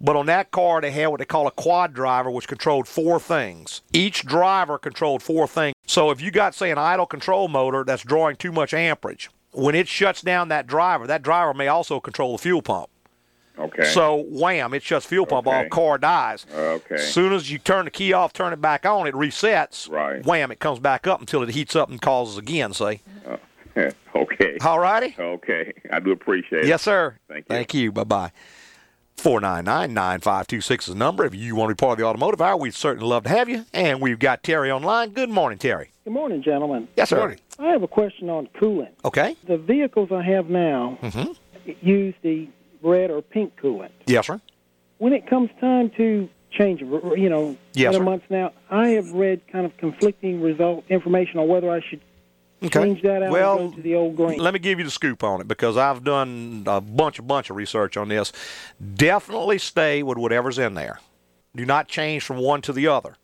[0.00, 3.18] But on that car, they had what they call a quad driver, which controlled four
[3.20, 3.80] things.
[3.92, 5.74] Each driver controlled four things.
[5.86, 9.74] So if you got, say, an idle control motor that's drawing too much amperage, when
[9.74, 12.88] it shuts down that driver, that driver may also control the fuel pump.
[13.58, 13.84] Okay.
[13.84, 15.64] So wham, it shuts fuel pump Okay.
[15.64, 16.44] off, car dies.
[16.52, 16.96] Okay.
[16.96, 19.88] As soon as you turn the key off, turn it back on, it resets.
[19.88, 20.24] Right.
[20.26, 23.00] Wham, it comes back up until it heats up and causes again, see?
[24.16, 24.56] okay.
[24.64, 25.14] All righty.
[25.18, 25.72] Okay.
[25.92, 26.66] I do appreciate it.
[26.68, 27.16] Yes, sir.
[27.28, 27.54] Thank you.
[27.54, 27.92] Thank you.
[27.92, 28.32] Bye bye.
[29.16, 31.24] 499 9526 is the number.
[31.24, 33.48] If you want to be part of the automotive hour, we'd certainly love to have
[33.48, 33.64] you.
[33.72, 35.10] And we've got Terry online.
[35.10, 35.90] Good morning, Terry.
[36.02, 36.88] Good morning, gentlemen.
[36.96, 37.36] Yes, sir.
[37.60, 38.90] I have a question on coolant.
[39.04, 39.36] Okay.
[39.46, 41.32] The vehicles I have now Mm-hmm.
[41.80, 42.48] use the
[42.84, 43.90] red or pink coolant.
[44.06, 44.40] Yes, sir.
[44.98, 48.02] When it comes time to change, you know, Yes, sir.
[48.02, 52.00] months now, I have read kind of conflicting result information on whether I should
[52.62, 52.82] Okay.
[52.82, 54.38] change that out Well, and go to the old green.
[54.38, 57.50] Let me give you the scoop on it because I've done a bunch, a bunch
[57.50, 58.32] of research on this.
[58.94, 61.00] Definitely stay with whatever's in there.
[61.56, 63.16] Do not change from one to the other.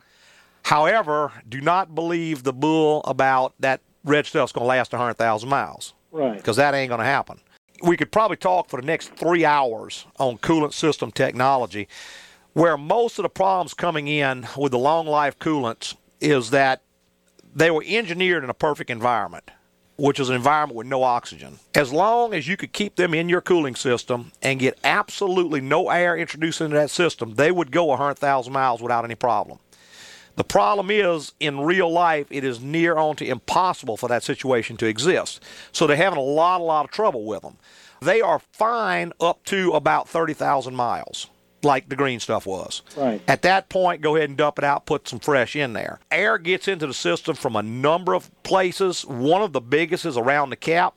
[0.65, 5.95] However, do not believe the bull about that red stuff's going to last 100,000 miles
[6.13, 6.37] Right.
[6.37, 7.41] because that ain't going to happen.
[7.83, 11.89] We could probably talk for the next three hours on coolant system technology,
[12.53, 16.83] where most of the problems coming in with the long life coolants is that
[17.55, 19.51] they were engineered in a perfect environment,
[19.97, 21.59] which is an environment with no oxygen.
[21.75, 25.89] As long as you could keep them in your cooling system and get absolutely no
[25.89, 29.59] air introduced into that system, they would go 100,000 miles without any problem.
[30.37, 34.77] The problem is, in real life, it is near on to impossible for that situation
[34.79, 35.43] to exist.
[35.73, 37.57] So they're having a lot, a lot of trouble with them.
[38.01, 41.29] They are fine up to about 30,000 miles,
[41.63, 42.81] like the green stuff was.
[42.97, 43.21] Right.
[43.29, 46.01] At that point, go ahead and dump it out, put some fresh in there.
[46.11, 49.05] Air gets into the system from a number of places.
[49.05, 50.95] One of the biggest is around the cap.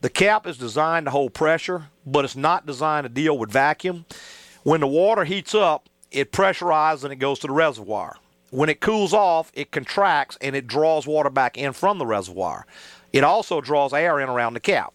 [0.00, 4.06] The cap is designed to hold pressure, but it's not designed to deal with vacuum.
[4.62, 8.16] When the water heats up, it pressurizes and it goes to the reservoir.
[8.50, 12.66] When it cools off, it contracts and it draws water back in from the reservoir.
[13.12, 14.92] It also draws air in around the cap.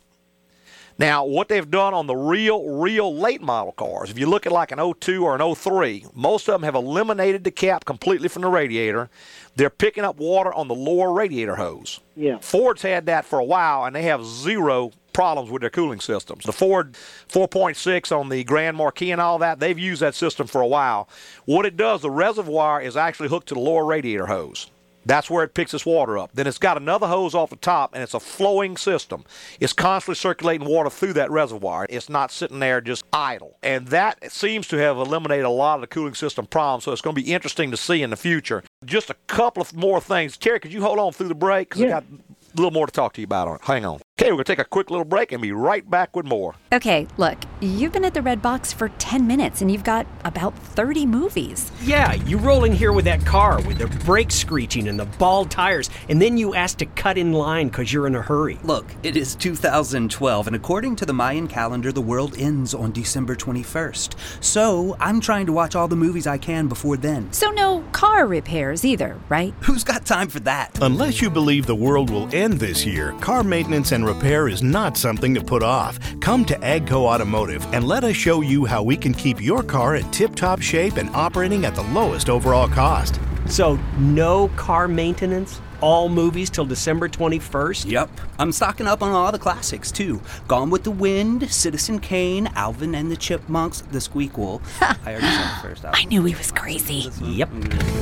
[0.97, 4.51] Now, what they've done on the real, real late model cars, if you look at
[4.51, 8.43] like an 02 or an 03, most of them have eliminated the cap completely from
[8.43, 9.09] the radiator.
[9.55, 12.01] They're picking up water on the lower radiator hose.
[12.15, 12.37] Yeah.
[12.39, 16.45] Ford's had that for a while, and they have zero problems with their cooling systems.
[16.45, 16.93] The Ford
[17.29, 21.07] 4.6 on the Grand Marquis and all that, they've used that system for a while.
[21.45, 24.69] What it does, the reservoir is actually hooked to the lower radiator hose.
[25.05, 26.31] That's where it picks its water up.
[26.33, 29.25] Then it's got another hose off the top, and it's a flowing system.
[29.59, 31.87] It's constantly circulating water through that reservoir.
[31.89, 33.57] It's not sitting there just idle.
[33.63, 37.01] And that seems to have eliminated a lot of the cooling system problems, so it's
[37.01, 38.63] going to be interesting to see in the future.
[38.85, 40.37] Just a couple of more things.
[40.37, 41.69] Terry, could you hold on through the break?
[41.69, 43.61] Because I got a little more to talk to you about on it.
[43.63, 44.01] Hang on.
[44.21, 46.53] Okay, we're going to take a quick little break and be right back with more.
[46.71, 51.07] Okay, look, you've been at the Redbox for 10 minutes and you've got about 30
[51.07, 51.71] movies.
[51.81, 55.49] Yeah, you roll in here with that car with the brakes screeching and the bald
[55.49, 58.59] tires, and then you ask to cut in line because you're in a hurry.
[58.63, 63.35] Look, it is 2012, and according to the Mayan calendar, the world ends on December
[63.35, 64.13] 21st.
[64.39, 67.33] So I'm trying to watch all the movies I can before then.
[67.33, 69.55] So, no car repairs either, right?
[69.61, 70.77] Who's got time for that?
[70.79, 74.97] Unless you believe the world will end this year, car maintenance and repair is not
[74.97, 75.97] something to put off.
[76.19, 79.95] Come to Agco Automotive and let us show you how we can keep your car
[79.95, 83.19] in tip top shape and operating at the lowest overall cost.
[83.47, 85.61] So, no car maintenance?
[85.81, 87.89] All movies till December 21st?
[87.89, 88.09] Yep.
[88.39, 90.21] I'm stocking up on all the classics, too.
[90.47, 94.61] Gone with the Wind, Citizen Kane, Alvin and the Chipmunks, The Squeakquel.
[94.81, 95.99] I already said the first album.
[96.01, 97.09] I knew he was crazy.
[97.21, 97.49] Yep.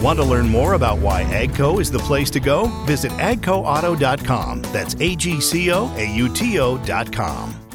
[0.01, 2.67] Want to learn more about why Agco is the place to go?
[2.85, 4.61] Visit agcoauto.com.
[4.73, 7.68] That's A G C O A U T O.com.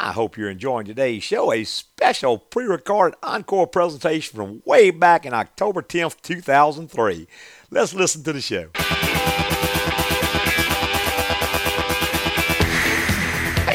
[0.00, 5.26] I hope you're enjoying today's show, a special pre recorded encore presentation from way back
[5.26, 7.26] in October 10th, 2003.
[7.70, 9.07] Let's listen to the show.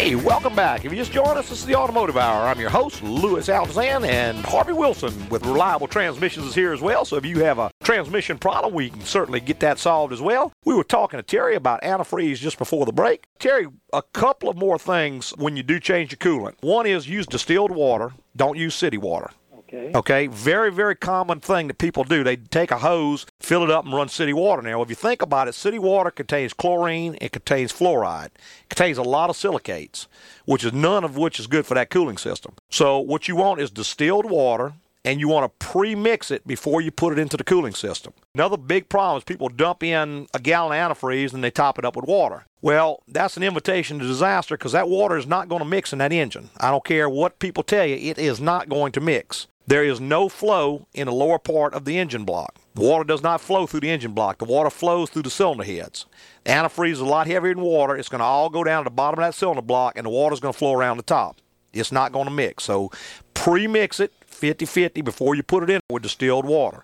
[0.04, 0.84] Hey, welcome back.
[0.84, 2.46] If you just joined us, this is the Automotive Hour.
[2.46, 7.06] I'm your host, Louis Altazan, and Harvey Wilson with Reliable Transmissions is here as well.
[7.06, 10.52] So if you have a transmission problem, we can certainly get that solved as well.
[10.66, 13.28] We were talking to Terry about antifreeze just before the break.
[13.40, 16.56] Terry, a couple of more things when you do change your coolant.
[16.60, 19.30] One is use distilled water, don't use city water.
[19.74, 19.92] Okay.
[19.96, 22.24] Okay, very, very common thing that people do.
[22.24, 24.62] They take a hose, fill it up, and run city water.
[24.62, 28.98] Now, if you think about it, city water contains chlorine, it contains fluoride, it contains
[29.00, 30.08] a lot of silicates,
[30.46, 32.54] which is none of which is good for that cooling system.
[32.70, 34.74] So, what you want is distilled water,
[35.06, 38.14] and you want to pre-mix it before you put it into the cooling system.
[38.36, 41.86] Another big problem is people dump in a gallon of antifreeze and they top it
[41.86, 42.46] up with water.
[42.62, 46.00] Well, that's an invitation to disaster because that water is not going to mix in
[46.00, 46.50] that engine.
[46.58, 49.48] I don't care what people tell you, it is not going to mix.
[49.66, 52.56] There is no flow in the lower part of the engine block.
[52.76, 54.40] The water does not flow through the engine block.
[54.40, 56.06] The water flows through the cylinder heads.
[56.44, 57.96] The antifreeze is a lot heavier than water.
[57.96, 60.10] It's going to all go down to the bottom of that cylinder block, and the
[60.10, 61.38] water is going to flow around the top.
[61.72, 62.66] It's not going to mix.
[62.66, 62.92] So
[63.34, 66.84] pre-mix it 50-50 before you put it in with distilled water.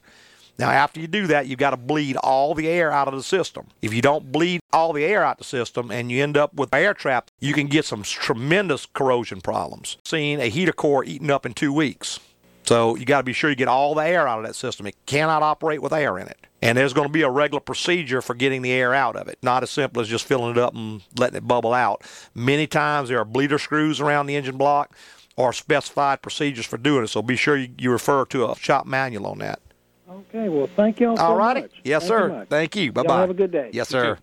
[0.58, 3.24] Now, after you do that, you've got to bleed all the air out of the
[3.24, 3.68] system.
[3.82, 6.54] If you don't bleed all the air out of the system and you end up
[6.54, 9.98] with air trap, you can get some tremendous corrosion problems.
[10.04, 12.20] Seen a heater core eaten up in two weeks.
[12.70, 14.86] So you got to be sure you get all the air out of that system.
[14.86, 16.38] It cannot operate with air in it.
[16.62, 19.40] And there's going to be a regular procedure for getting the air out of it.
[19.42, 22.04] Not as simple as just filling it up and letting it bubble out.
[22.36, 24.96] Many times there are bleeder screws around the engine block
[25.36, 27.08] or specified procedures for doing it.
[27.08, 29.60] So be sure you, you refer to a shop manual on that.
[30.08, 31.62] Okay, well, thank y'all so All righty.
[31.62, 31.72] much.
[31.84, 32.46] Yes, Thank sir.
[32.52, 32.92] Thank you.
[32.92, 33.22] Bye bye.
[33.22, 33.72] have a good day.
[33.74, 34.18] Yes, You sir.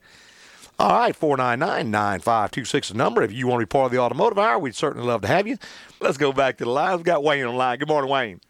[0.78, 3.22] All right, 499 9526 is the number.
[3.22, 5.46] If you want to be part of the automotive hour, we'd certainly love to have
[5.46, 5.56] you.
[6.00, 6.96] Let's go back to the line.
[6.96, 7.78] We've got Wayne on the line.
[7.78, 8.40] Good morning, Wayne.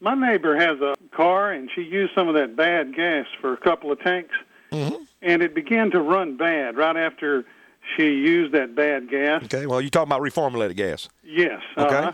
[0.00, 3.56] My neighbor has a car, and she used some of that bad gas for a
[3.56, 4.34] couple of tanks,
[4.72, 5.02] Mm-hmm.
[5.22, 7.44] and it began to run bad right after
[7.96, 9.42] she used that bad gas.
[9.42, 11.08] Okay, well, you're talking about reformulated gas.
[11.24, 11.60] Yes.
[11.76, 11.92] Okay.
[11.96, 12.12] Uh,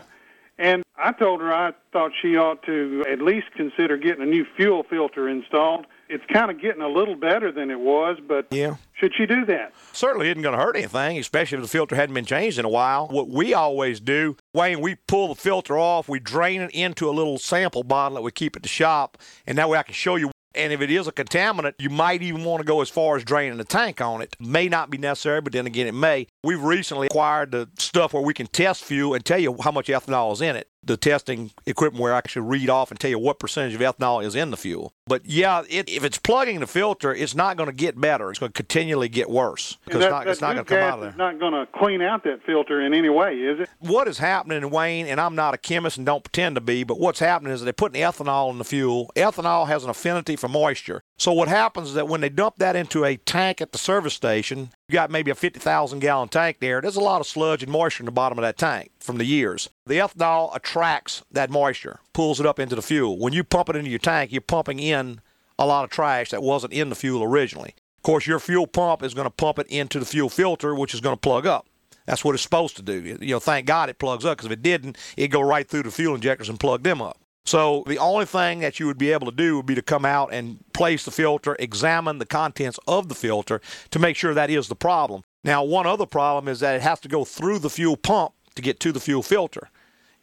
[0.97, 4.83] I told her I thought she ought to at least consider getting a new fuel
[4.89, 5.85] filter installed.
[6.09, 8.75] It's kind of getting a little better than it was, but Yeah.
[8.93, 9.73] should she do that?
[9.91, 12.69] Certainly isn't going to hurt anything, especially if the filter hadn't been changed in a
[12.69, 13.07] while.
[13.09, 17.11] What we always do, Wayne, we pull the filter off, we drain it into a
[17.11, 20.15] little sample bottle that we keep at the shop, and that way I can show
[20.15, 20.31] you.
[20.55, 23.23] And if it is a contaminant, you might even want to go as far as
[23.23, 24.35] draining the tank on it.
[24.39, 26.25] May not be necessary, but then again, it may.
[26.43, 29.85] We've recently acquired the stuff where we can test fuel and tell you how much
[29.87, 30.67] ethanol is in it.
[30.87, 33.81] The testing equipment where I can actually read off and tell you what percentage of
[33.81, 34.93] ethanol is in the fuel.
[35.05, 38.29] But yeah, it, if it's plugging the filter, it's not going to get better.
[38.29, 41.01] It's going to continually get worse because it's not, not going to come out of
[41.01, 41.09] there.
[41.11, 43.69] is not going to clean out that filter in any way, is it?
[43.79, 46.99] what is happening, Wayne, and I'm not a chemist and don't pretend to be, but
[46.99, 49.11] what's happening is they're putting ethanol in the fuel.
[49.15, 51.03] Ethanol has an affinity for moisture.
[51.19, 54.13] So what happens is that when they dump that into a tank at the service
[54.13, 56.79] station, you got maybe a 50,000 gallon tank there.
[56.79, 59.25] There's a lot of sludge and moisture in the bottom of that tank from the
[59.25, 59.67] years.
[59.87, 63.17] The ethanol attracts that moisture, pulls it up into the fuel.
[63.17, 65.21] When you pump it into your tank, you're pumping in
[65.57, 67.73] a lot of trash that wasn't in the fuel originally.
[67.97, 70.93] Of course, your fuel pump is going to pump it into the fuel filter, which
[70.93, 71.67] is going to plug up.
[72.05, 73.17] That's what it's supposed to do.
[73.19, 75.83] You know, thank God it plugs up because if it didn't, it'd go right through
[75.83, 77.17] the fuel injectors and plug them up.
[77.47, 80.03] So the only thing that you would be able to do would be to come
[80.03, 84.49] out and place the filter, examine the contents of the filter to make sure that
[84.49, 85.23] is the problem.
[85.45, 88.61] Now, one other problem is that it has to go through the fuel pump to
[88.61, 89.69] get to the fuel filter.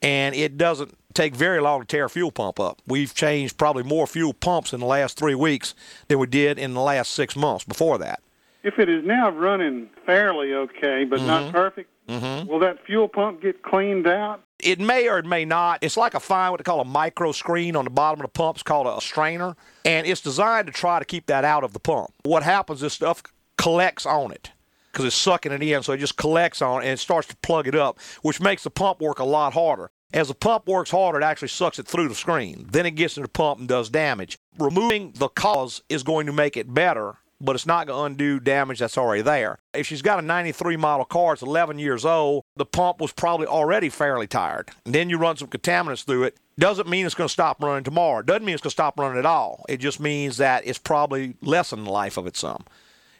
[0.03, 2.83] And it doesn't take very long to tear a fuel pump up.
[2.87, 5.75] We've changed probably more fuel pumps in the last three weeks
[6.09, 8.21] than we did in the last six months before that.
[8.65, 12.47] If it is now running fairly okay, but not perfect, Mm-hmm.
[12.51, 14.43] will that fuel pump get cleaned out?
[14.59, 15.79] It may or it may not.
[15.83, 18.29] It's like a fine, what they call a micro screen on the bottom of the
[18.33, 18.57] pump.
[18.59, 21.81] It's called a strainer, and it's designed to try to keep that out of the
[21.81, 22.11] pump.
[22.25, 23.23] What happens is stuff
[23.57, 24.51] collects on it
[24.93, 27.37] because it's sucking it in, so it just collects on it and it starts to
[27.37, 29.89] plug it up, which makes the pump work a lot harder.
[30.13, 32.67] As the pump works harder, it actually sucks it through the screen.
[32.71, 34.37] Then it gets in the pump and does damage.
[34.59, 38.41] Removing the cause is going to make it better, but it's not going to undo
[38.41, 39.59] damage that's already there.
[39.73, 43.47] If she's got a 93 model car, it's 11 years old, the pump was probably
[43.47, 44.71] already fairly tired.
[44.85, 46.37] And then you run some contaminants through it.
[46.59, 48.23] Doesn't mean it's going to stop running tomorrow.
[48.23, 49.65] Doesn't mean it's going to stop running at all.
[49.69, 52.65] It just means that it's probably lessened the life of it some.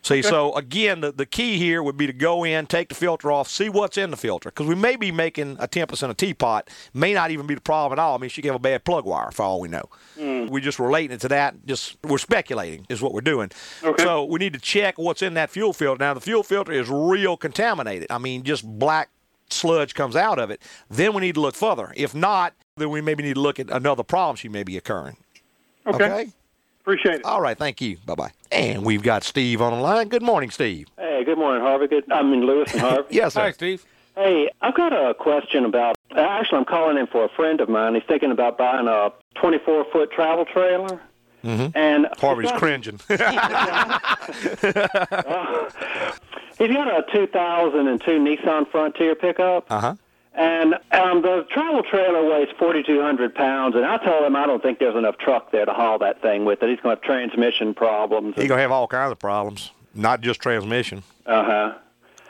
[0.05, 3.33] See, so again, the, the key here would be to go in, take the filter
[3.33, 4.51] off, see what's in the filter.
[4.51, 6.69] Because we may be making a tempest in a teapot.
[6.93, 8.15] May not even be the problem at all.
[8.15, 9.89] I mean, she could have a bad plug wire for all we know.
[10.19, 10.49] Hmm.
[10.49, 11.65] We're just relating it to that.
[11.65, 13.51] Just we're speculating is what we're doing.
[13.99, 16.05] So we need to check what's in that fuel filter.
[16.05, 18.09] Now the fuel filter is real contaminated.
[18.11, 19.09] I mean, just black
[19.49, 20.61] sludge comes out of it.
[20.91, 21.95] Then we need to look further.
[21.97, 25.17] If not, then we maybe need to look at another problem she may be occurring.
[25.87, 26.33] Okay.
[26.85, 27.25] Appreciate it.
[27.25, 27.57] All right.
[27.57, 27.97] Thank you.
[28.05, 28.31] Bye bye.
[28.53, 30.09] And we've got Steve on the line.
[30.09, 30.87] Good morning, Steve.
[30.99, 31.87] Hey, good morning, Harvey.
[31.87, 32.05] Good.
[32.13, 33.07] I'm in Louis and Harvey.
[33.15, 33.41] Yes, sir.
[33.41, 33.85] Hi, Steve.
[34.17, 35.97] Hey, I've got a question about.
[36.15, 37.95] Actually, I'm calling in for a friend of mine.
[37.95, 41.01] He's thinking about buying a 24 foot travel trailer.
[41.43, 41.77] Mm-hmm.
[41.77, 43.01] And Harvey's he's got- cringing.
[46.59, 49.67] He's got a 2002 Nissan Frontier pickup.
[49.71, 49.95] Uh huh.
[50.35, 54.81] And um, the travel trailer weighs 4,200 pounds, and I told him I don't think
[54.81, 56.71] there's enough truck there to haul that thing with it.
[56.71, 58.35] He's going to have transmission problems.
[58.37, 61.05] He's gonna have all kinds of problems, not just transmission.
[61.25, 61.75] Uh huh.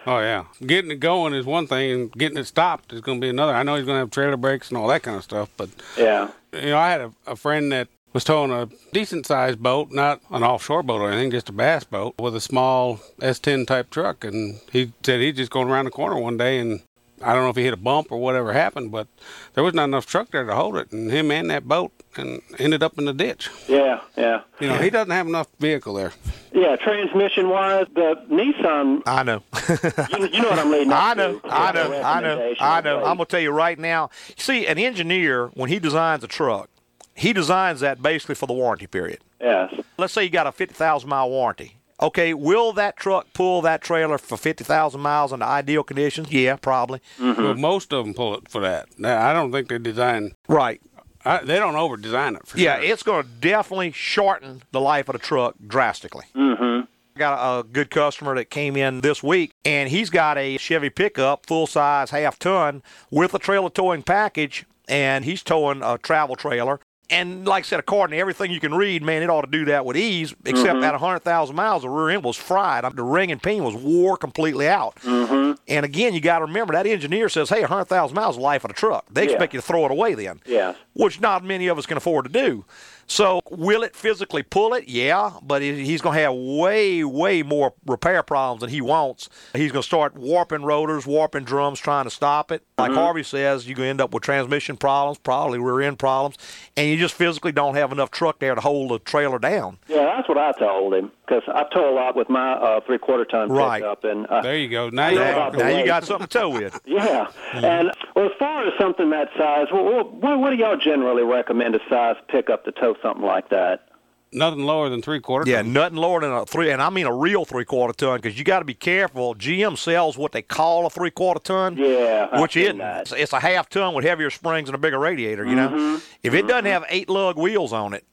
[0.06, 3.24] Oh yeah, getting it going is one thing, and getting it stopped is going to
[3.24, 3.54] be another.
[3.54, 5.70] I know he's going to have trailer brakes and all that kind of stuff, but
[5.96, 6.28] Yeah.
[6.52, 10.20] you know, I had a, a friend that was towing a decent sized boat, not
[10.30, 14.24] an offshore boat or anything, just a bass boat with a small S10 type truck.
[14.24, 16.82] And he said he's just going around the corner one day and
[17.22, 19.06] I don't know if he hit a bump or whatever happened, but
[19.54, 22.40] there was not enough truck there to hold it, and him and that boat and
[22.58, 23.48] ended up in the ditch.
[23.68, 24.42] Yeah, yeah.
[24.60, 26.12] You know, he doesn't have enough vehicle there.
[26.52, 29.02] Yeah, transmission wise, the Nissan.
[29.06, 29.42] I know.
[30.18, 31.48] you, you know what I'm leading up I know, to.
[31.48, 32.98] I know, I know, Recommendation I know.
[32.98, 34.10] I'm gonna tell you right now.
[34.36, 36.68] See, an engineer when he designs a truck,
[37.14, 39.20] he designs that basically for the warranty period.
[39.40, 39.74] Yes.
[39.98, 41.76] Let's say you got a 50,000 mile warranty.
[42.04, 46.30] Okay, will that truck pull that trailer for 50,000 miles under ideal conditions?
[46.30, 47.00] Yeah, probably.
[47.18, 48.88] Well, most of them pull it for that.
[48.98, 50.34] Now, I don't think they design.
[50.48, 50.80] Right.
[51.24, 52.84] I, they don't over design it for Yeah, sure.
[52.84, 56.26] it's going to definitely shorten the life of the truck drastically.
[56.36, 56.82] Mm-hmm.
[57.16, 60.58] I got a, a good customer that came in this week, and he's got a
[60.58, 65.96] Chevy pickup, full size, half ton, with a trailer towing package, and he's towing a
[65.96, 66.80] travel trailer.
[67.10, 69.66] And like I said, according to everything you can read, man, it ought to do
[69.66, 70.34] that with ease.
[70.46, 70.84] Except Mhm.
[70.84, 72.84] at 100,000 miles, the rear end was fried.
[72.96, 74.96] The ring and pin was wore completely out.
[75.04, 75.52] Mm-hmm.
[75.68, 78.64] And again, you got to remember that engineer says, "Hey, 100,000 miles is the life
[78.64, 79.30] of the truck." They Yeah.
[79.32, 80.76] expect you to throw it away then Yes.
[80.94, 82.64] which not many of us can afford to do.
[83.06, 84.88] So, will it physically pull it?
[84.88, 89.28] Yeah, but he's going to have way, way more repair problems than he wants.
[89.54, 92.62] He's going to start warping rotors, warping drums, trying to stop it.
[92.78, 92.94] Like Mhm.
[92.96, 96.36] Harvey says, you're going to end up with transmission problems, probably rear end problems,
[96.76, 99.78] and you just physically don't have enough truck there to hold the trailer down.
[99.88, 103.24] Yeah, that's what I told him because I tow a lot with my uh, three-quarter
[103.24, 103.80] ton Right.
[103.82, 104.90] pickup, and uh, There you go.
[104.90, 106.80] Now you know have- about the Now you got something to tow with.
[106.86, 107.64] Yeah, Mm-hmm.
[107.64, 111.74] and well, as far as something that size, well, what, what do y'all generally recommend
[111.74, 113.88] a size pickup to tow something like that?
[114.32, 115.48] Nothing lower than three quarter.
[115.48, 118.36] Yeah, nothing lower than a three, and I mean a real three quarter ton, because
[118.36, 119.36] you got to be careful.
[119.36, 122.78] GM sells what they call a three quarter ton, Yeah, which isn't.
[122.78, 123.02] that.
[123.02, 125.44] It's, it's a half ton with heavier springs and a bigger radiator.
[125.46, 126.04] You know, Mhm.
[126.24, 128.04] if it doesn't have eight lug wheels on it,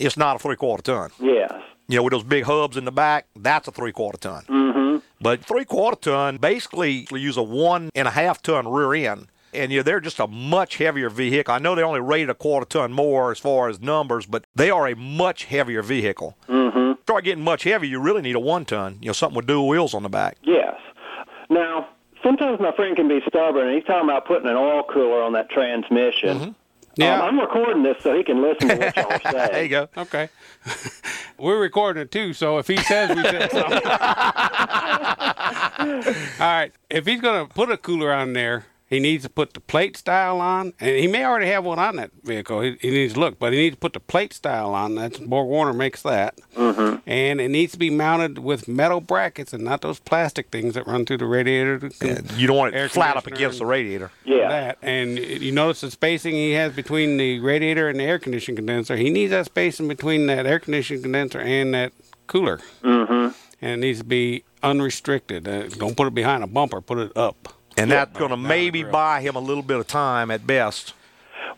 [0.00, 1.10] it's not a three quarter ton.
[1.20, 1.52] Yes.
[1.90, 4.44] You know, with those big hubs in the back, that's a three quarter ton.
[4.44, 4.98] Mm-hmm.
[5.22, 9.28] But three quarter ton basically you use a one and a half ton rear end.
[9.54, 11.54] And you know, they're just a much heavier vehicle.
[11.54, 14.68] I know they only rated a quarter ton more as far as numbers, but they
[14.68, 16.36] are a much heavier vehicle.
[16.46, 17.00] Mm-hmm.
[17.04, 18.98] Start getting much heavier, you really need a one ton.
[19.00, 20.36] You know, something with dual wheels on the back.
[20.42, 20.74] Yes.
[21.48, 21.88] Now,
[22.22, 25.32] sometimes my friend can be stubborn, and he's talking about putting an oil cooler on
[25.32, 26.54] that transmission.
[26.98, 27.20] Yeah.
[27.20, 29.48] Um, I'm recording this so he can listen to what y'all say.
[29.52, 29.88] There you go.
[29.96, 30.28] Okay.
[31.38, 33.80] We're recording it too, so if he says we said something.
[36.40, 36.72] All right.
[36.90, 39.96] If he's going to put a cooler on there, he needs to put the plate
[39.96, 42.62] style on, and he may already have one on that vehicle.
[42.62, 44.94] He, he needs to look, but he needs to put the plate style on.
[44.94, 46.96] That's Borg Warner makes that, mm-hmm.
[47.06, 50.86] and it needs to be mounted with metal brackets and not those plastic things that
[50.86, 51.90] run through the radiator.
[52.36, 54.10] You don't want it flat up against the radiator.
[54.24, 54.48] Yeah.
[54.48, 58.56] That and you notice the spacing he has between the radiator and the air conditioning
[58.56, 58.96] condenser.
[58.96, 61.92] He needs that spacing between that air conditioning condenser and that
[62.26, 63.34] cooler, Mm-hmm.
[63.60, 65.46] and it needs to be unrestricted.
[65.46, 66.80] Uh, don't put it behind a bumper.
[66.80, 67.54] Put it up.
[67.78, 70.94] And that's going to maybe buy him a little bit of time at best.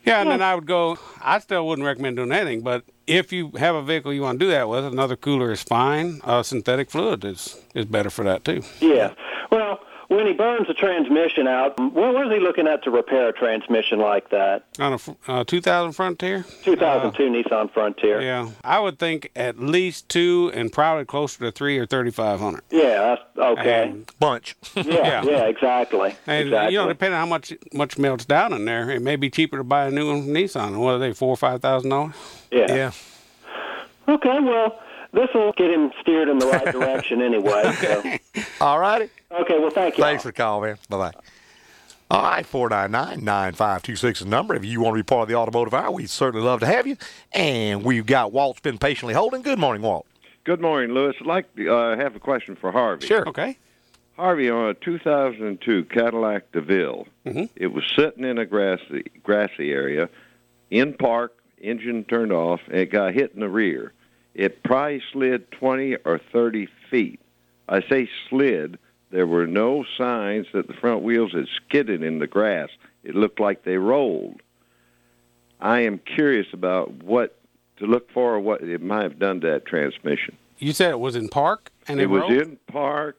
[0.05, 0.99] Yeah, and then I would go.
[1.21, 4.47] I still wouldn't recommend doing anything, but if you have a vehicle you want to
[4.47, 6.21] do that with, another cooler is fine.
[6.25, 8.63] Uh, synthetic fluid is is better for that too.
[8.81, 9.15] Yeah.
[9.51, 9.81] Well,
[10.11, 14.01] when he burns the transmission out, what was he looking at to repair a transmission
[14.01, 14.65] like that?
[14.81, 16.45] On a uh, 2000 Frontier.
[16.65, 18.21] 2002 Nissan Frontier.
[18.21, 22.61] Yeah, I would think at least two, and probably closer to three or 3500.
[22.71, 23.85] Yeah, okay.
[23.85, 24.57] And- Bunch.
[24.75, 26.17] yeah, yeah, exactly.
[26.27, 26.75] And exactly.
[26.75, 29.59] you know, depending on how much much melts down in there, it may be cheaper
[29.59, 30.77] to buy a new one from Nissan.
[30.77, 32.15] What are they, four or five thousand dollars?
[32.51, 32.75] yeah.
[32.75, 32.93] Yeah.
[34.09, 34.77] Okay, well,
[35.13, 37.73] this will get him steered in the right direction anyway.
[37.81, 38.19] So.
[38.61, 39.11] All righty.
[39.31, 40.05] Okay, well, thank you.
[40.05, 40.79] Thanks for calling, man.
[40.89, 41.21] Bye bye.
[42.11, 44.55] All right, 499 9526 is the number.
[44.57, 46.87] If you want to be part of the automotive hour, we'd certainly love to have
[46.87, 46.97] you.
[47.33, 49.43] And we've got Walt's been patiently holding.
[49.43, 50.07] Good morning, Walt.
[50.43, 51.15] Good morning, Louis.
[51.21, 53.07] I'd like to uh, have a question for Harvey.
[53.07, 53.29] Sure.
[53.29, 53.57] Okay.
[54.17, 57.49] Harvey, on a 2002 Cadillac DeVille, Mhm.
[57.57, 60.09] it was sitting in a grassy, grassy area,
[60.71, 63.93] in park, engine turned off, and it got hit in the rear.
[64.35, 67.21] It probably slid 20 or 30 feet.
[67.69, 68.79] I say slid.
[69.11, 72.69] There were no signs that the front wheels had skidded in the grass.
[73.03, 74.41] It looked like they rolled.
[75.61, 77.37] I am curious about what
[77.79, 80.37] to look for or what it might have done to that transmission.
[80.59, 82.33] You said it was in park, and it it was rolled?
[82.33, 83.19] in park,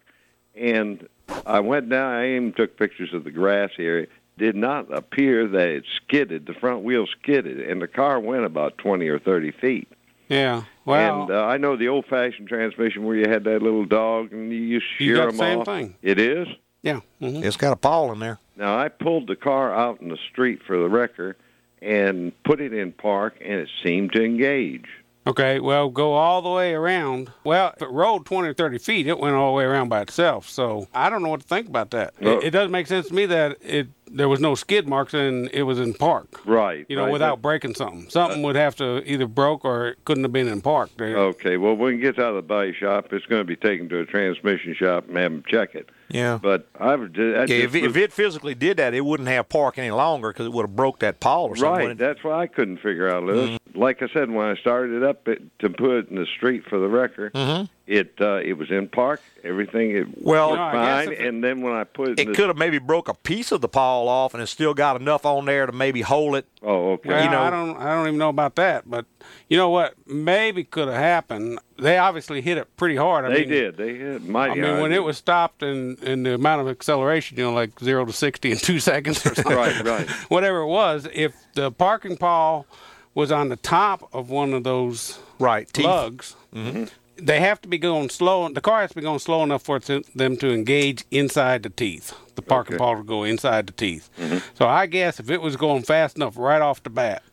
[0.56, 1.08] and
[1.46, 2.14] I went down.
[2.14, 4.08] I even took pictures of the grass area.
[4.38, 6.46] Did not appear that it skidded.
[6.46, 9.88] The front wheel skidded, and the car went about twenty or thirty feet.
[10.30, 10.64] Yeah.
[10.86, 14.52] Well, and uh, I know the old-fashioned transmission where you had that little dog and
[14.52, 15.66] you used to You shear got the same off.
[15.66, 15.96] thing.
[16.02, 16.48] It is.
[16.82, 17.02] yeah.
[17.22, 17.44] mhm.
[17.44, 18.40] It's got a pawl in there.
[18.58, 21.36] Now I pulled the car out in the street for the wrecker,
[21.82, 24.86] and put it in park, and it seemed to engage.
[25.28, 27.32] Okay, well, go all the way around.
[27.44, 30.02] Well, if it rolled 20 or 30 feet, it went all the way around by
[30.02, 30.50] itself.
[30.50, 32.16] So I don't know what to think about that.
[32.20, 35.14] Well- it, it doesn't make sense to me that it there was no skid marks
[35.14, 36.42] and it was in park.
[36.46, 36.86] Right.
[36.90, 37.12] You know, right.
[37.12, 38.10] without breaking something.
[38.10, 40.90] Something would have to either broke or it couldn't have been in park.
[40.98, 41.18] There.
[41.18, 43.90] Okay, well, when it gets out of the body shop, it's going to be taken
[43.90, 45.90] to a transmission shop and have them check it.
[46.10, 46.40] Yeah.
[46.42, 49.48] But I've that Yeah, just if, it- if it physically did that, it wouldn't have
[49.50, 51.88] park any longer because it would have broke that pawl or something.
[51.88, 53.52] Right, that's why I couldn't figure out, Louis.
[53.58, 53.80] Mm-hmm.
[53.80, 56.66] Like I said, when I started it up it, to put it in the street
[56.70, 57.70] for the wrecker, Mhm.
[57.88, 59.22] It uh, it was in park.
[59.44, 62.20] Everything it Well- was You know, I fine, it- and then when I put it,
[62.20, 65.02] It could have maybe broke a piece of the pawl off, and it's still got
[65.02, 66.46] enough on there to maybe hold it.
[66.62, 67.10] Oh, okay.
[67.10, 68.90] Well, You know- I don't, I don't even know about that.
[68.90, 69.06] But
[69.50, 69.96] you know what?
[70.06, 71.58] Maybe could have happened.
[71.80, 73.26] They obviously hit it pretty hard.
[73.26, 73.78] I they mean, did.
[73.78, 74.82] They hit I mighty mean, hard.
[74.84, 78.14] when it was stopped and, and the amount of acceleration, you know, like zero to
[78.14, 80.08] sixty in two seconds or something, Right, right.
[80.30, 81.08] whatever it was.
[81.14, 82.68] If the parking pawl
[83.16, 85.86] was on the top of one of those right teeth.
[85.86, 86.84] lugs, Mm-hmm.
[87.22, 88.50] They have to be going slow.
[88.50, 91.70] The car has to be going slow enough for to, them to engage inside the
[91.70, 92.14] teeth.
[92.36, 92.80] The parking Okay.
[92.80, 94.10] pawl to go inside the teeth.
[94.20, 94.38] Mm-hmm.
[94.56, 97.24] So I guess if it was going fast enough right off the bat,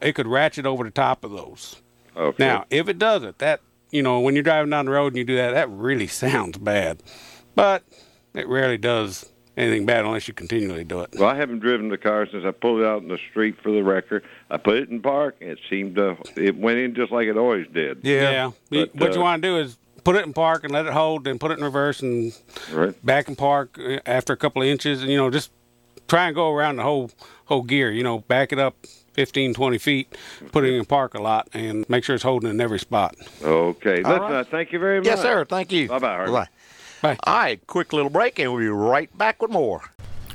[0.00, 1.76] it could ratchet over the top of those.
[2.16, 2.44] Okay.
[2.44, 3.60] Now, if it doesn't, that
[3.90, 6.58] you know, when you're driving down the road and you do that, that really sounds
[6.58, 7.02] bad.
[7.54, 7.84] But
[8.34, 11.10] it rarely does anything bad unless you continually do it.
[11.18, 13.70] Well, I haven't driven the car since I pulled it out in the street for
[13.70, 14.22] the wrecker.
[14.50, 17.36] I put it in park, and it seemed to it went in just like it
[17.36, 17.98] always did.
[18.02, 18.52] Yeah.
[18.70, 20.92] But, what uh, you want to do is put it in park and let it
[20.92, 22.32] hold, then put it in reverse and
[22.72, 22.94] Right.
[23.04, 25.50] back in park uh, after a couple of inches, and you know, just
[26.08, 27.10] try and go around the whole
[27.46, 27.90] whole gear.
[27.90, 28.76] You know, back it up
[29.14, 30.16] 15, 20 feet,
[30.52, 33.14] put it in park a lot, and make sure it's holding in every spot.
[33.42, 34.02] Okay.
[34.02, 34.32] All Listen, right.
[34.32, 35.06] uh, thank you very much.
[35.06, 35.44] Yes, sir.
[35.44, 35.88] Thank you.
[35.88, 36.26] Bye bye.
[36.26, 36.48] Bye.
[37.04, 37.18] Bye.
[37.24, 39.82] All right, quick little break, and we'll be right back with more.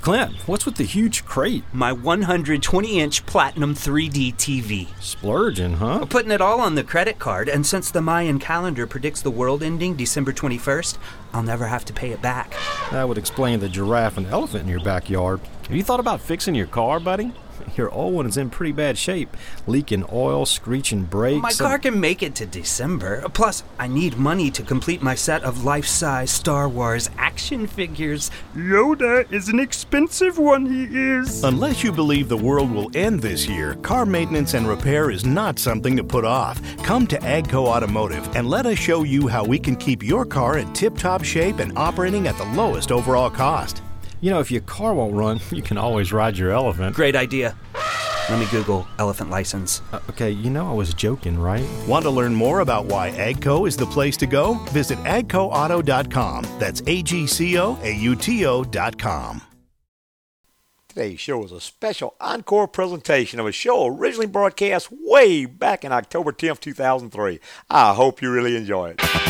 [0.01, 1.63] Clint, what's with the huge crate?
[1.73, 4.87] My 120 inch Platinum 3D TV.
[5.01, 6.01] Splurging, huh?
[6.01, 9.31] I'm putting it all on the credit card, and since the Mayan calendar predicts the
[9.31, 10.99] world ending December 21st,
[11.33, 12.53] I'll never have to pay it back.
[12.91, 15.41] That would explain the giraffe and elephant in your backyard.
[15.63, 17.33] Have you thought about fixing your car, buddy?
[17.75, 19.35] Your old one is in pretty bad shape,
[19.67, 21.41] leaking oil, screeching brakes.
[21.41, 23.23] My and- car can make it to December.
[23.33, 28.31] Plus, I need money to complete my set of life size Star Wars action figures.
[28.55, 31.43] Yoda is an expensive one, he is.
[31.43, 35.59] Unless you believe the world will end this year, car maintenance and repair is not
[35.59, 36.61] something to put off.
[36.83, 40.57] Come to Agco Automotive and let us show you how we can keep your car
[40.57, 43.81] in tip top shape and operating at the lowest overall cost.
[44.21, 46.95] You know, if your car won't run, you can always ride your elephant.
[46.95, 47.55] Great idea.
[48.29, 49.81] Let me Google elephant license.
[49.91, 51.67] Uh, okay, you know I was joking, right?
[51.87, 54.53] Want to learn more about why Agco is the place to go?
[54.65, 56.45] Visit agcoauto.com.
[56.59, 59.41] That's A G C O A U T O.com.
[60.89, 65.91] Today's show is a special encore presentation of a show originally broadcast way back in
[65.91, 67.39] October 10th, 2003.
[67.69, 69.28] I hope you really enjoy it.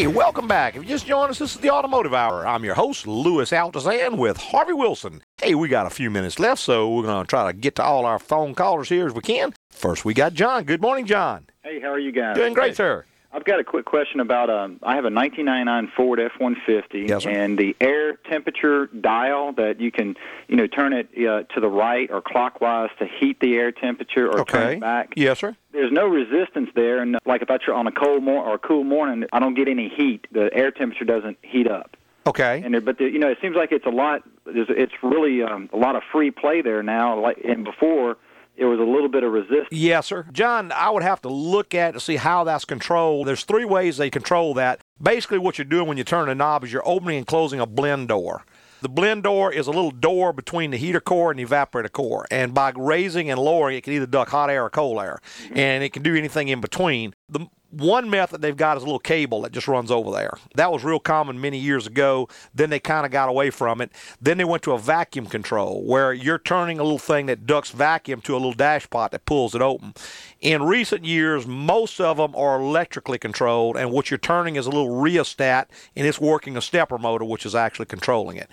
[0.00, 0.76] Hey, welcome back.
[0.76, 2.46] If you just joined us, this is the Automotive Hour.
[2.46, 5.22] I'm your host, Louis Altazan, with Harvey Wilson.
[5.42, 7.82] Hey, we got a few minutes left, so we're going to try to get to
[7.82, 9.52] all our phone callers here as we can.
[9.68, 10.64] First, we got John.
[10.64, 11.50] Good morning, John.
[11.62, 12.34] Hey, how are you guys?
[12.34, 13.04] Doing great, sir.
[13.32, 17.56] I've got a quick question about um, I have a 1999 Ford F-150 Yes, and
[17.56, 20.16] the air temperature dial that you can,
[20.48, 24.28] you know, turn it uh, to the right or clockwise to heat the air temperature
[24.28, 25.12] or turn it back.
[25.14, 25.56] Yes, sir.
[25.70, 28.58] There's no resistance there, and like if I try on a cold mor- or a
[28.58, 30.26] cool morning, I don't get any heat.
[30.32, 31.96] The air temperature doesn't heat up.
[32.26, 32.60] Okay.
[32.64, 34.22] And there, but the, you know, it seems like it's a lot.
[34.44, 37.18] There's, it's really um, a lot of free play there now.
[37.18, 38.16] Like and before,
[38.60, 39.68] it was a little bit of resistance.
[39.70, 40.26] Yes, sir.
[40.32, 43.26] John, I would have to look at to see how that's controlled.
[43.26, 44.82] There's three ways they control that.
[45.02, 47.64] Basically, what you're doing when you turn the knob is you're opening and closing a
[47.64, 48.44] blend door.
[48.82, 52.26] The blend door is a little door between the heater core and the evaporator core.
[52.30, 55.20] And by raising and lowering, it can either duct hot air or cold air.
[55.54, 57.14] And it can do anything in between.
[57.30, 60.36] The one method they've got is a little cable that just runs over there.
[60.54, 62.28] That was real common many years ago.
[62.54, 63.92] Then they kind of got away from it.
[64.20, 67.70] Then they went to a vacuum control where you're turning a little thing that ducts
[67.70, 69.94] vacuum to a little dash pot that pulls it open.
[70.40, 74.70] In recent years, most of them are electrically controlled, and what you're turning is a
[74.70, 78.48] little rheostat, and it's working a stepper motor, which is actually controlling it.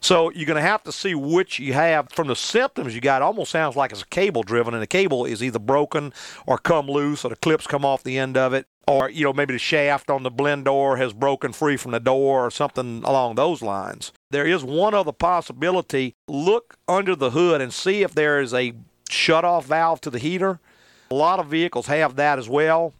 [0.00, 2.10] So you're going to have to see which you have.
[2.10, 5.24] From the symptoms you got, almost sounds like it's a cable driven, and the cable
[5.24, 6.12] is either broken
[6.46, 9.32] or come loose, or the clips come off the end of it, or you know
[9.32, 13.02] maybe the shaft on the blend door has broken free from the door, or something
[13.04, 14.12] along those lines.
[14.30, 16.14] There is one other possibility.
[16.28, 18.74] Look under the hood and see if there is a
[19.08, 20.58] shut-off valve to the heater.
[21.10, 22.94] A lot of vehicles have that as well.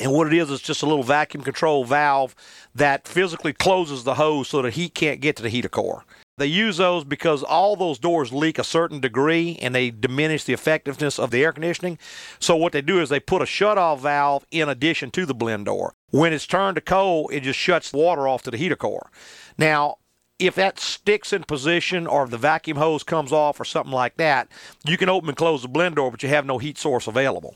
[0.00, 2.34] And what it is is just a little vacuum control valve
[2.74, 6.04] that physically closes the hose so that heat can't get to the heater core.
[6.36, 10.52] They use those because all those doors leak a certain degree and they diminish the
[10.52, 11.96] effectiveness of the air conditioning.
[12.40, 15.66] So what they do is they put a shut-off valve in addition to the blend
[15.66, 15.94] door.
[16.10, 19.10] When it's turned to cold, it just shuts water off to the heater core.
[19.58, 19.98] Now,
[20.40, 24.16] if that sticks in position or if the vacuum hose comes off or something like
[24.16, 24.48] that,
[24.84, 27.54] you can open and close the blend door, but you have no heat source available.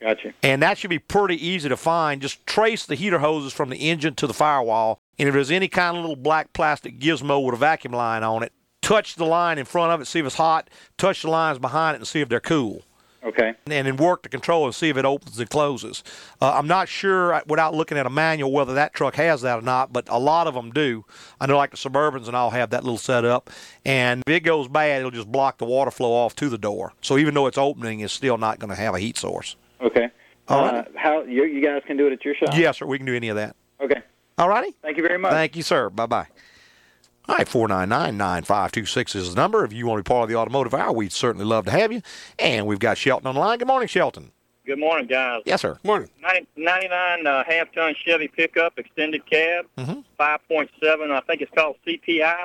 [0.00, 0.34] Gotcha.
[0.42, 2.20] And that should be pretty easy to find.
[2.20, 4.98] Just trace the heater hoses from the engine to the firewall.
[5.22, 8.42] And if there's any kind of little black plastic gizmo with a vacuum line on
[8.42, 10.68] it, touch the line in front of it, see if it's hot.
[10.98, 12.82] Touch the lines behind it and see if they're cool.
[13.22, 13.54] Okay.
[13.66, 16.02] And then work the control and see if it opens and closes.
[16.40, 19.60] Uh, I'm not sure, uh, without looking at a manual, whether that truck has that
[19.60, 21.04] or not, but a lot of them do.
[21.40, 23.48] I know, like the Suburbans and all have that little setup.
[23.84, 26.94] And if it goes bad, it'll just block the water flow off to the door.
[27.00, 29.54] So even though it's opening, it's still not going to have a heat source.
[29.80, 30.08] Okay.
[30.48, 32.56] All uh, how you, you guys can do it at your shop?
[32.56, 32.86] Yes, sir.
[32.86, 33.54] We can do any of that.
[33.80, 34.02] Okay.
[34.38, 34.74] All righty.
[34.82, 35.32] Thank you very much.
[35.32, 35.90] Thank you, sir.
[35.90, 36.26] Bye bye.
[37.28, 39.64] All right, 499 9526 is the number.
[39.64, 41.92] If you want to be part of the automotive hour, we'd certainly love to have
[41.92, 42.02] you.
[42.38, 43.58] And we've got Shelton on the line.
[43.58, 44.32] Good morning, Shelton.
[44.66, 45.42] Good morning, guys.
[45.44, 45.78] Yes, sir.
[45.84, 46.08] Morning.
[46.20, 50.00] 90, 99 uh, half-ton Chevy pickup, extended cab, Mm-hmm.
[50.20, 51.10] 5.7.
[51.10, 52.44] I think it's called CPI.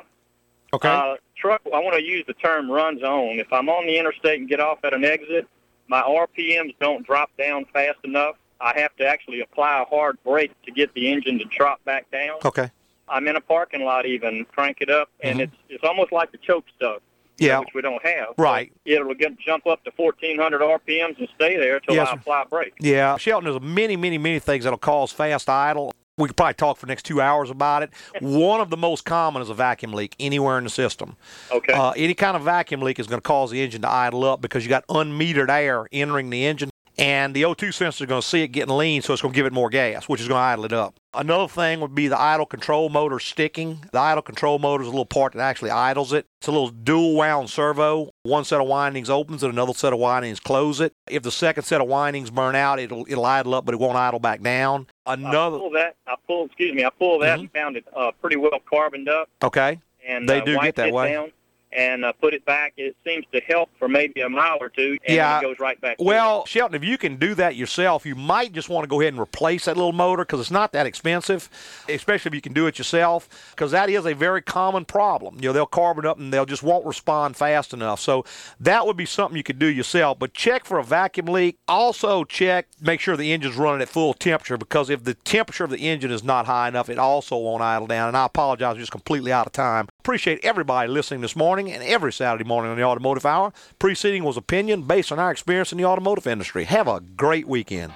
[0.73, 0.89] Okay.
[0.89, 1.61] Uh, truck.
[1.73, 3.39] I want to use the term runs on.
[3.39, 5.47] If I'm on the interstate and get off at an exit,
[5.87, 8.35] my RPMs don't drop down fast enough.
[8.59, 12.09] I have to actually apply a hard brake to get the engine to drop back
[12.11, 12.37] down.
[12.43, 12.71] Okay.
[13.09, 16.37] I'm in a parking lot even, crank it up, and it's it's almost like the
[16.37, 17.01] choke stuff.
[17.37, 17.59] Yeah.
[17.59, 18.29] Which we don't have.
[18.37, 18.73] Right.
[18.83, 22.73] It'll get, jump up to 1,400 RPMs and stay there until Yes, I apply brake.
[22.79, 25.93] Yeah, Shelton, there's many, many, many things that'll cause fast idle.
[26.17, 27.91] We could probably talk for the next two hours about it.
[28.21, 31.15] One of the most common is a vacuum leak anywhere in the system.
[31.51, 31.73] Okay.
[31.73, 34.41] Uh, any kind of vacuum leak is going to cause the engine to idle up
[34.41, 36.71] because you got unmetered air entering the engine.
[36.99, 39.35] And the O2 sensor is going to see it getting lean, so it's going to
[39.35, 40.95] give it more gas, which is going to idle it up.
[41.13, 43.85] Another thing would be the idle control motor sticking.
[43.91, 46.25] The idle control motor is a little part that actually idles it.
[46.41, 48.09] It's a little dual wound servo.
[48.23, 50.93] One set of windings opens and another set of windings close it.
[51.07, 53.95] If the second set of windings burn out, it'll it'll idle up, but it won't
[53.95, 54.87] idle back down.
[55.05, 55.95] Another I pulled that.
[56.07, 56.47] I pulled.
[56.47, 56.83] Excuse me.
[56.83, 59.29] I pulled that and found it uh, pretty well carboned up.
[59.43, 59.79] okay.
[60.07, 61.11] And They uh, do get that way.
[61.13, 61.31] Down
[61.73, 62.73] and uh, put it back.
[62.77, 65.39] It seems to help for maybe a mile or two, and Yeah.
[65.39, 65.97] it goes right back.
[65.99, 69.13] Well, Shelton, if you can do that yourself, you might just want to go ahead
[69.13, 71.49] and replace that little motor because it's not that expensive,
[71.89, 75.35] especially if you can do it yourself, because that is a very common problem.
[75.35, 77.99] You know, they'll carbon up and they'll just won't respond fast enough.
[77.99, 78.23] So
[78.59, 80.19] that would be something you could do yourself.
[80.19, 81.57] But check for a vacuum leak.
[81.67, 85.69] Also check, make sure the engine's running at full temperature because if the temperature of
[85.69, 88.07] the engine is not high enough, it also won't idle down.
[88.09, 89.87] And I apologize, I'm just completely out of time.
[90.07, 93.51] Appreciate everybody listening this morning and every Saturday morning on the Automotive Hour.
[93.77, 96.63] Preceding was opinion based on our experience in the automotive industry.
[96.63, 97.91] Have a great weekend.